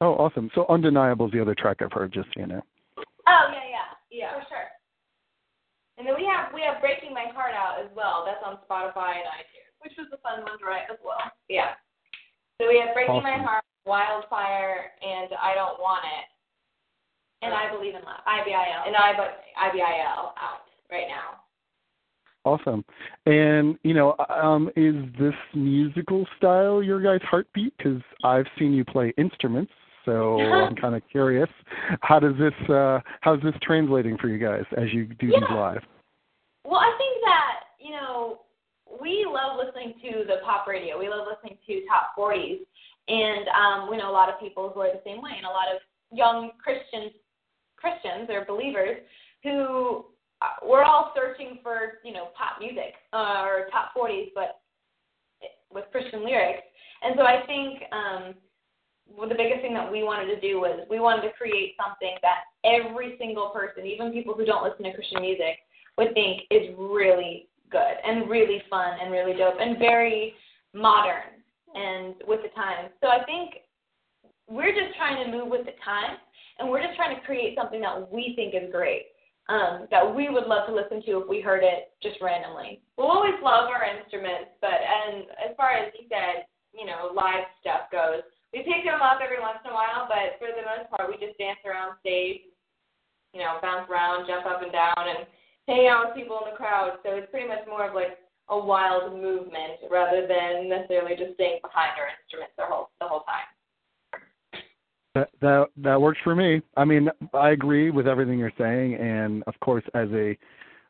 Oh, 0.00 0.18
awesome. 0.18 0.50
So 0.52 0.66
Undeniable 0.68 1.26
is 1.26 1.32
the 1.32 1.40
other 1.40 1.54
track 1.54 1.78
I've 1.78 1.94
heard. 1.94 2.10
Just 2.10 2.26
so 2.34 2.42
you 2.42 2.50
know. 2.50 2.62
Oh 2.98 3.44
yeah, 3.54 3.70
yeah, 3.70 3.88
yeah. 4.10 4.34
For 4.34 4.50
sure. 4.50 4.66
And 5.94 6.02
then 6.02 6.18
we 6.18 6.26
have 6.26 6.50
we 6.50 6.66
have 6.66 6.82
Breaking 6.82 7.14
My 7.14 7.30
Heart 7.30 7.54
out 7.54 7.78
as 7.78 7.86
well. 7.94 8.26
That's 8.26 8.42
on 8.42 8.58
Spotify 8.66 9.22
and 9.22 9.30
iTunes. 9.30 9.78
Which 9.86 9.94
was 9.94 10.10
a 10.10 10.18
fun 10.26 10.42
one 10.42 10.58
to 10.58 10.66
write 10.66 10.90
as 10.90 10.98
well. 11.06 11.22
Yeah. 11.46 11.78
So 12.58 12.66
we 12.66 12.82
have 12.82 12.98
Breaking 12.98 13.22
My 13.22 13.38
Heart, 13.38 13.62
Wildfire, 13.86 14.90
and 15.06 15.30
I 15.38 15.54
Don't 15.54 15.78
Want 15.78 16.02
It. 16.02 16.26
And 17.42 17.54
I 17.54 17.70
believe 17.72 17.94
in 17.94 18.02
love. 18.02 18.20
IBIL. 18.26 18.86
And 18.86 18.96
I 18.96 19.12
but 19.16 19.42
IBIL 19.62 20.32
out 20.36 20.66
right 20.90 21.06
now. 21.08 21.40
Awesome. 22.44 22.84
And 23.26 23.78
you 23.82 23.94
know, 23.94 24.16
um, 24.28 24.70
is 24.76 24.94
this 25.18 25.34
musical 25.54 26.26
style 26.36 26.82
your 26.82 27.00
guys' 27.00 27.26
heartbeat? 27.28 27.74
Because 27.76 28.00
I've 28.24 28.46
seen 28.58 28.72
you 28.72 28.84
play 28.84 29.12
instruments, 29.18 29.72
so 30.04 30.40
I'm 30.52 30.74
kind 30.76 30.94
of 30.94 31.02
curious. 31.10 31.48
How 32.00 32.18
does 32.18 32.34
this? 32.38 32.54
Uh, 32.68 33.00
how's 33.20 33.42
this 33.42 33.54
translating 33.62 34.16
for 34.18 34.28
you 34.28 34.38
guys 34.38 34.64
as 34.76 34.92
you 34.92 35.06
do 35.06 35.26
these 35.26 35.50
live? 35.50 35.82
Well, 36.64 36.80
I 36.80 36.92
think 36.98 37.24
that, 37.24 37.54
you 37.80 37.92
know, 37.92 38.40
we 39.00 39.24
love 39.24 39.56
listening 39.56 39.94
to 40.02 40.24
the 40.24 40.44
pop 40.44 40.66
radio. 40.66 40.98
We 40.98 41.08
love 41.08 41.26
listening 41.26 41.56
to 41.66 41.86
top 41.88 42.12
40s. 42.12 42.60
And 43.08 43.48
um, 43.48 43.90
we 43.90 43.96
know 43.96 44.10
a 44.10 44.12
lot 44.12 44.28
of 44.28 44.38
people 44.38 44.68
who 44.68 44.80
are 44.80 44.92
the 44.92 45.00
same 45.04 45.22
way, 45.22 45.32
and 45.34 45.46
a 45.46 45.48
lot 45.48 45.72
of 45.72 45.80
young 46.12 46.50
Christians, 46.62 47.12
Christians 47.80 48.28
or 48.30 48.44
believers 48.44 48.98
who 49.42 50.06
uh, 50.42 50.66
we're 50.66 50.84
all 50.84 51.12
searching 51.16 51.58
for, 51.62 51.98
you 52.04 52.12
know, 52.12 52.28
pop 52.36 52.60
music 52.60 52.94
uh, 53.12 53.42
or 53.44 53.68
top 53.72 53.90
40s, 53.96 54.30
but 54.34 54.60
with 55.72 55.84
Christian 55.90 56.24
lyrics. 56.24 56.62
And 57.02 57.14
so 57.16 57.22
I 57.22 57.46
think 57.46 57.82
um, 57.92 58.34
well, 59.16 59.28
the 59.28 59.34
biggest 59.34 59.62
thing 59.62 59.74
that 59.74 59.90
we 59.90 60.02
wanted 60.02 60.26
to 60.34 60.40
do 60.40 60.60
was 60.60 60.86
we 60.90 61.00
wanted 61.00 61.22
to 61.22 61.32
create 61.32 61.74
something 61.80 62.16
that 62.22 62.44
every 62.64 63.16
single 63.18 63.48
person, 63.50 63.86
even 63.86 64.12
people 64.12 64.34
who 64.34 64.44
don't 64.44 64.64
listen 64.64 64.84
to 64.84 64.92
Christian 64.92 65.22
music, 65.22 65.58
would 65.96 66.14
think 66.14 66.42
is 66.50 66.74
really 66.78 67.48
good 67.70 67.96
and 68.04 68.30
really 68.30 68.62
fun 68.70 68.98
and 69.00 69.10
really 69.10 69.36
dope 69.36 69.56
and 69.60 69.78
very 69.78 70.34
modern 70.74 71.42
and 71.74 72.14
with 72.26 72.40
the 72.42 72.48
times. 72.54 72.90
So 73.02 73.08
I 73.08 73.24
think 73.24 73.64
we're 74.48 74.72
just 74.72 74.96
trying 74.96 75.24
to 75.24 75.30
move 75.30 75.48
with 75.48 75.66
the 75.66 75.76
times 75.84 76.18
and 76.58 76.68
we're 76.68 76.82
just 76.82 76.96
trying 76.96 77.07
create 77.28 77.52
something 77.52 77.84
that 77.84 78.08
we 78.08 78.32
think 78.32 78.56
is 78.56 78.72
great. 78.72 79.12
Um, 79.48 79.88
that 79.88 80.04
we 80.04 80.28
would 80.28 80.44
love 80.44 80.68
to 80.68 80.76
listen 80.76 81.00
to 81.08 81.24
if 81.24 81.26
we 81.28 81.40
heard 81.40 81.64
it 81.64 81.96
just 82.04 82.20
randomly. 82.20 82.84
We'll 82.96 83.08
always 83.08 83.36
love 83.40 83.72
our 83.72 83.80
instruments, 83.80 84.52
but 84.60 84.76
and 84.76 85.24
as 85.40 85.56
far 85.56 85.72
as 85.72 85.88
you 85.96 86.04
said, 86.04 86.44
you 86.76 86.84
know, 86.84 87.16
live 87.16 87.48
stuff 87.64 87.88
goes, 87.88 88.20
we 88.52 88.60
pick 88.60 88.84
them 88.84 89.00
up 89.00 89.24
every 89.24 89.40
once 89.40 89.64
in 89.64 89.72
a 89.72 89.76
while, 89.76 90.04
but 90.04 90.36
for 90.36 90.52
the 90.52 90.64
most 90.68 90.92
part, 90.92 91.08
we 91.08 91.16
just 91.16 91.40
dance 91.40 91.60
around 91.64 91.96
stage, 92.04 92.44
you 93.32 93.40
know, 93.40 93.56
bounce 93.64 93.88
around, 93.88 94.28
jump 94.28 94.44
up 94.44 94.60
and 94.60 94.72
down, 94.72 95.00
and 95.00 95.24
hang 95.64 95.88
out 95.88 96.12
with 96.12 96.16
people 96.16 96.40
in 96.44 96.52
the 96.52 96.56
crowd. 96.56 97.00
So 97.00 97.16
it's 97.16 97.32
pretty 97.32 97.48
much 97.48 97.64
more 97.64 97.88
of 97.88 97.96
like 97.96 98.20
a 98.52 98.56
wild 98.56 99.16
movement 99.16 99.84
rather 99.88 100.28
than 100.28 100.68
necessarily 100.68 101.16
just 101.16 101.40
staying 101.40 101.60
behind 101.64 101.96
our 101.96 102.08
instruments 102.08 102.56
the 102.56 102.68
whole 102.68 102.92
the 103.00 103.08
whole 103.08 103.24
time. 103.24 103.48
That 105.18 105.30
that 105.40 105.66
that 105.78 106.00
works 106.00 106.18
for 106.22 106.34
me. 106.34 106.60
I 106.76 106.84
mean, 106.84 107.08
I 107.34 107.50
agree 107.50 107.90
with 107.90 108.06
everything 108.06 108.38
you're 108.38 108.52
saying, 108.58 108.94
and 108.94 109.42
of 109.46 109.54
course, 109.60 109.84
as 109.94 110.08
a 110.12 110.36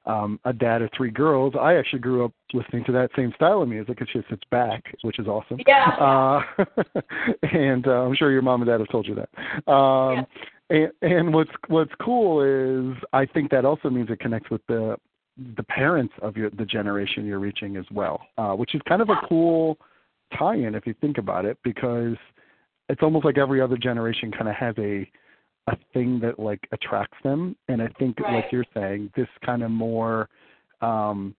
um, 0.06 0.40
a 0.44 0.52
dad 0.52 0.82
of 0.82 0.90
three 0.96 1.10
girls, 1.10 1.54
I 1.58 1.74
actually 1.74 1.98
grew 2.00 2.24
up 2.24 2.32
listening 2.52 2.84
to 2.84 2.92
that 2.92 3.10
same 3.14 3.32
style 3.36 3.62
of 3.62 3.68
music. 3.68 3.98
It's 4.00 4.12
just 4.12 4.26
it's 4.30 4.42
back, 4.50 4.84
which 5.02 5.18
is 5.18 5.26
awesome. 5.26 5.58
Yeah. 5.66 5.86
Uh, 5.98 6.40
and 7.52 7.86
uh, 7.86 8.02
I'm 8.02 8.14
sure 8.14 8.30
your 8.30 8.42
mom 8.42 8.62
and 8.62 8.68
dad 8.68 8.80
have 8.80 8.88
told 8.88 9.06
you 9.06 9.16
that. 9.16 9.70
Um, 9.70 10.26
and, 10.70 10.90
and 11.02 11.34
what's 11.34 11.50
what's 11.68 11.92
cool 12.00 12.42
is 12.42 12.96
I 13.12 13.26
think 13.26 13.50
that 13.50 13.64
also 13.64 13.90
means 13.90 14.10
it 14.10 14.20
connects 14.20 14.50
with 14.50 14.62
the 14.68 14.96
the 15.56 15.62
parents 15.64 16.14
of 16.22 16.36
your 16.36 16.50
the 16.50 16.64
generation 16.64 17.26
you're 17.26 17.38
reaching 17.38 17.76
as 17.76 17.84
well, 17.92 18.20
uh, 18.38 18.52
which 18.52 18.74
is 18.74 18.80
kind 18.88 19.02
of 19.02 19.08
a 19.08 19.16
cool 19.28 19.78
tie-in 20.38 20.74
if 20.74 20.86
you 20.86 20.94
think 21.00 21.18
about 21.18 21.44
it, 21.44 21.58
because 21.64 22.16
it's 22.88 23.02
almost 23.02 23.24
like 23.24 23.38
every 23.38 23.60
other 23.60 23.76
generation 23.76 24.30
kind 24.32 24.48
of 24.48 24.54
has 24.54 24.74
a 24.78 25.10
a 25.68 25.76
thing 25.92 26.18
that 26.20 26.38
like 26.38 26.66
attracts 26.72 27.18
them, 27.22 27.54
and 27.68 27.82
I 27.82 27.88
think 27.98 28.18
Right. 28.20 28.36
like 28.36 28.52
you're 28.52 28.64
saying, 28.74 29.12
this 29.14 29.28
kind 29.44 29.62
of 29.62 29.70
more 29.70 30.28
um, 30.80 31.34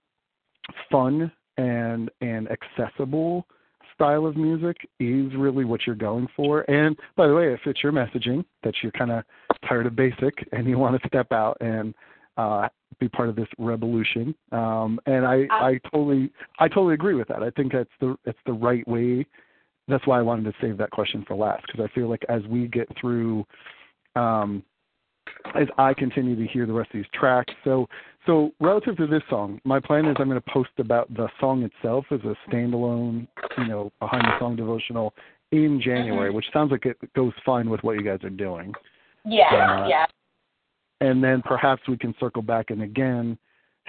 fun 0.92 1.32
and 1.58 2.10
and 2.22 2.48
accessible 2.52 3.48
style 3.96 4.26
of 4.26 4.38
music 4.38 4.78
is 5.00 5.34
really 5.36 5.66
what 5.66 5.86
you're 5.86 5.96
going 5.96 6.28
for. 6.36 6.70
And 6.70 6.96
by 7.18 7.28
the 7.28 7.34
way, 7.34 7.54
if 7.54 7.60
it's 7.66 7.84
your 7.84 7.92
messaging 7.92 8.46
that 8.64 8.74
you're 8.82 8.94
kind 8.94 9.12
of 9.12 9.24
tired 9.68 9.88
of 9.88 9.96
basic 9.96 10.48
and 10.54 10.68
you 10.68 10.78
want 10.78 11.02
to 11.02 11.08
step 11.08 11.32
out 11.34 11.58
and 11.60 11.94
uh, 12.38 12.70
be 13.00 13.10
part 13.10 13.28
of 13.28 13.36
this 13.36 13.48
revolution, 13.58 14.34
um, 14.54 15.00
and 15.06 15.26
I, 15.26 15.48
I 15.52 15.80
totally 15.92 16.32
I 16.60 16.68
totally 16.68 16.94
agree 16.94 17.16
with 17.16 17.28
that. 17.28 17.44
I 17.44 17.50
think 17.50 17.74
that's 17.74 17.90
the 18.00 18.16
it's 18.26 18.40
the 18.46 18.54
right 18.54 18.88
way. 18.88 19.26
That's 19.90 20.06
why 20.08 20.20
I 20.20 20.22
wanted 20.22 20.46
to 20.46 20.54
save 20.62 20.78
that 20.78 20.92
question 20.92 21.26
for 21.28 21.36
last 21.36 21.66
because 21.66 21.84
I 21.84 21.94
feel 21.94 22.10
like 22.10 22.24
as 22.30 22.42
we 22.48 22.68
get 22.68 22.88
through, 23.00 23.46
um, 24.16 24.64
as 25.56 25.68
I 25.78 25.94
continue 25.94 26.36
to 26.36 26.48
hear 26.48 26.66
the 26.66 26.74
rest 26.74 26.92
of 26.94 27.00
these 27.00 27.10
tracks, 27.14 27.54
so 27.64 27.88
so 28.26 28.52
relative 28.60 28.98
to 28.98 29.08
this 29.08 29.24
song, 29.30 29.60
my 29.64 29.80
plan 29.80 30.06
is 30.06 30.16
I'm 30.20 30.30
going 30.30 30.42
to 30.42 30.52
post 30.52 30.70
about 30.78 31.12
the 31.14 31.28
song 31.40 31.64
itself 31.64 32.06
as 32.12 32.20
a 32.22 32.36
standalone, 32.48 33.28
you 33.58 33.68
know, 33.68 33.92
behind 34.00 34.24
the 34.24 34.38
song 34.40 34.56
devotional 34.56 35.14
in 35.52 35.82
January, 35.84 36.30
which 36.30 36.46
sounds 36.54 36.72
like 36.72 36.86
it 36.86 36.98
goes 37.16 37.34
fine 37.46 37.70
with 37.70 37.82
what 37.82 37.94
you 37.94 38.04
guys 38.04 38.20
are 38.24 38.30
doing. 38.30 38.74
Yeah, 39.26 39.84
Uh, 39.84 39.88
yeah. 39.88 40.06
And 41.02 41.24
then 41.24 41.42
perhaps 41.42 41.82
we 41.88 41.98
can 41.98 42.14
circle 42.20 42.42
back 42.42 42.72
and 42.72 42.84
again 42.84 43.38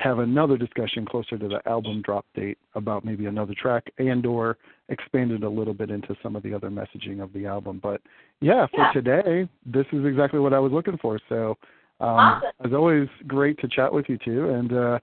have 0.00 0.18
another 0.18 0.56
discussion 0.56 1.04
closer 1.04 1.36
to 1.38 1.48
the 1.48 1.60
album 1.68 2.02
drop 2.02 2.24
date 2.34 2.58
about 2.74 3.04
maybe 3.04 3.26
another 3.26 3.54
track 3.54 3.84
and 3.98 4.24
or 4.26 4.56
expand 4.88 5.30
it 5.30 5.42
a 5.42 5.48
little 5.48 5.74
bit 5.74 5.90
into 5.90 6.16
some 6.22 6.34
of 6.36 6.42
the 6.42 6.54
other 6.54 6.70
messaging 6.70 7.22
of 7.22 7.32
the 7.32 7.46
album. 7.46 7.80
But 7.82 8.00
yeah, 8.40 8.66
for 8.74 8.84
Yeah. 8.84 8.92
today, 8.92 9.48
this 9.66 9.86
is 9.92 10.04
exactly 10.04 10.40
what 10.40 10.52
I 10.52 10.58
was 10.58 10.72
looking 10.72 10.96
for. 10.98 11.18
So 11.28 11.56
um 12.00 12.16
Awesome. 12.16 12.50
as 12.64 12.72
always 12.72 13.08
great 13.26 13.58
to 13.58 13.68
chat 13.68 13.92
with 13.92 14.08
you 14.08 14.16
too 14.18 14.48
and 14.48 14.72
uh 14.72 14.98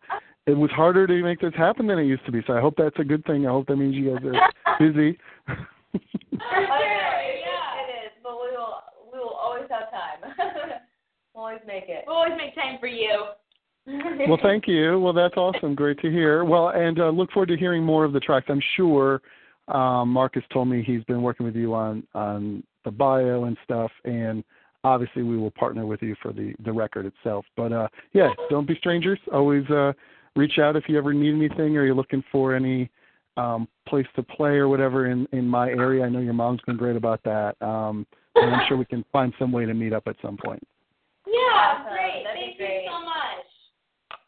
it 0.48 0.58
was 0.58 0.72
harder 0.72 1.06
to 1.06 1.22
make 1.24 1.40
this 1.42 1.54
happen 1.54 1.86
than 1.88 2.00
it 2.00 2.06
used 2.06 2.26
to 2.26 2.32
be. 2.32 2.42
So 2.48 2.54
I 2.54 2.62
hope 2.62 2.76
that's 2.78 2.98
a 3.00 3.04
good 3.04 3.24
thing. 3.26 3.46
I 3.46 3.52
hope 3.52 3.68
that 3.68 3.76
means 3.76 3.94
you 3.96 4.16
guys 4.16 4.26
are 4.26 4.40
busy. 4.80 5.18
Yeah, 6.40 7.82
it 7.82 7.90
is. 8.06 8.12
But 8.24 8.34
we 8.42 8.52
will 8.56 8.76
we 9.12 9.20
will 9.20 9.36
always 9.36 9.68
have 9.70 9.90
time. 9.92 10.20
we'll 11.34 11.44
always 11.46 11.62
make 11.66 11.86
it. 11.88 12.04
We'll 12.06 12.18
always 12.18 12.38
make 12.38 12.56
time 12.56 12.78
for 12.80 12.88
you. 12.88 13.34
Well, 13.88 14.40
thank 14.44 14.68
you. 14.68 15.00
Well, 15.00 15.14
that's 15.14 15.38
awesome. 15.38 15.76
Great 15.76 16.00
to 16.02 16.12
hear. 16.12 16.44
Well, 16.44 16.70
and 16.70 17.00
uh, 17.00 17.10
look 17.10 17.32
forward 17.32 17.50
to 17.50 17.58
hearing 17.58 17.84
more 17.84 18.06
of 18.06 18.14
the 18.14 18.20
tracks. 18.20 18.48
I'm 18.50 18.62
sure 18.76 19.22
um, 19.68 20.10
Marcus 20.10 20.44
told 20.52 20.68
me 20.68 20.84
he's 20.86 21.04
been 21.06 21.22
working 21.22 21.46
with 21.46 21.56
you 21.56 21.74
on 21.74 22.04
on 22.14 22.64
the 22.86 22.92
bio 22.92 23.46
and 23.46 23.58
stuff, 23.64 23.92
and 24.06 24.44
obviously 24.84 25.24
we 25.24 25.38
will 25.38 25.52
partner 25.52 25.86
with 25.86 26.02
you 26.02 26.16
for 26.22 26.32
the 26.32 26.54
the 26.64 26.72
record 26.72 27.06
itself. 27.06 27.46
But 27.56 27.72
uh, 27.72 27.88
yeah, 28.14 28.30
don't 28.50 28.68
be 28.68 28.76
strangers. 28.76 29.20
Always 29.34 29.70
uh, 29.70 29.94
reach 30.36 30.60
out 30.60 30.76
if 30.76 30.84
you 30.88 30.98
ever 30.98 31.14
need 31.14 31.34
anything 31.34 31.78
or 31.78 31.86
you're 31.86 31.96
looking 31.96 32.24
for 32.32 32.56
any 32.56 32.90
um, 33.38 33.68
place 33.88 34.08
to 34.16 34.24
play 34.24 34.52
or 34.52 34.68
whatever 34.68 35.08
in 35.08 35.28
in 35.32 35.48
my 35.48 35.70
area. 35.70 36.06
I 36.06 36.10
know 36.10 36.20
your 36.20 36.34
mom's 36.34 36.62
been 36.66 36.78
great 36.78 36.96
about 36.96 37.22
that. 37.24 37.56
Um, 37.62 38.06
and 38.36 38.54
I'm 38.56 38.68
sure 38.68 38.78
we 38.78 38.86
can 38.86 39.04
find 39.12 39.34
some 39.40 39.52
way 39.52 39.66
to 39.66 39.74
meet 39.74 39.94
up 39.94 40.04
at 40.08 40.16
some 40.22 40.38
point. 40.38 40.62
Yeah, 41.26 41.34
Awesome. 41.34 41.92
great. 41.92 42.24
That'd 42.24 42.40
be 42.40 42.46
Thank 42.46 42.58
great. 42.58 42.84
you 42.84 42.90
so 42.90 43.04
much. 43.04 43.47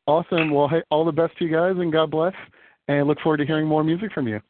Awesome. 0.09 0.49
Well, 0.49 0.67
hey, 0.67 0.81
all 0.89 1.05
the 1.05 1.11
best 1.11 1.37
to 1.37 1.45
you 1.45 1.51
guys, 1.51 1.75
and 1.77 1.93
God 1.93 2.09
bless. 2.09 2.33
And 2.87 3.07
look 3.07 3.19
forward 3.19 3.37
to 3.37 3.45
hearing 3.45 3.67
more 3.67 3.83
music 3.83 4.11
from 4.11 4.27
you. 4.27 4.41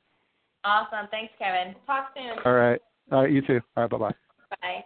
Awesome. 0.63 1.09
Thanks, 1.11 1.33
Kevin. 1.37 1.75
Talk 1.85 2.11
soon. 2.15 2.39
All 2.45 2.53
right. 2.53 2.79
All 3.11 3.23
right. 3.23 3.31
You 3.31 3.41
too. 3.41 3.59
All 3.75 3.83
right. 3.83 3.89
Bye 3.89 3.97
bye. 3.97 4.13
Bye. 4.61 4.85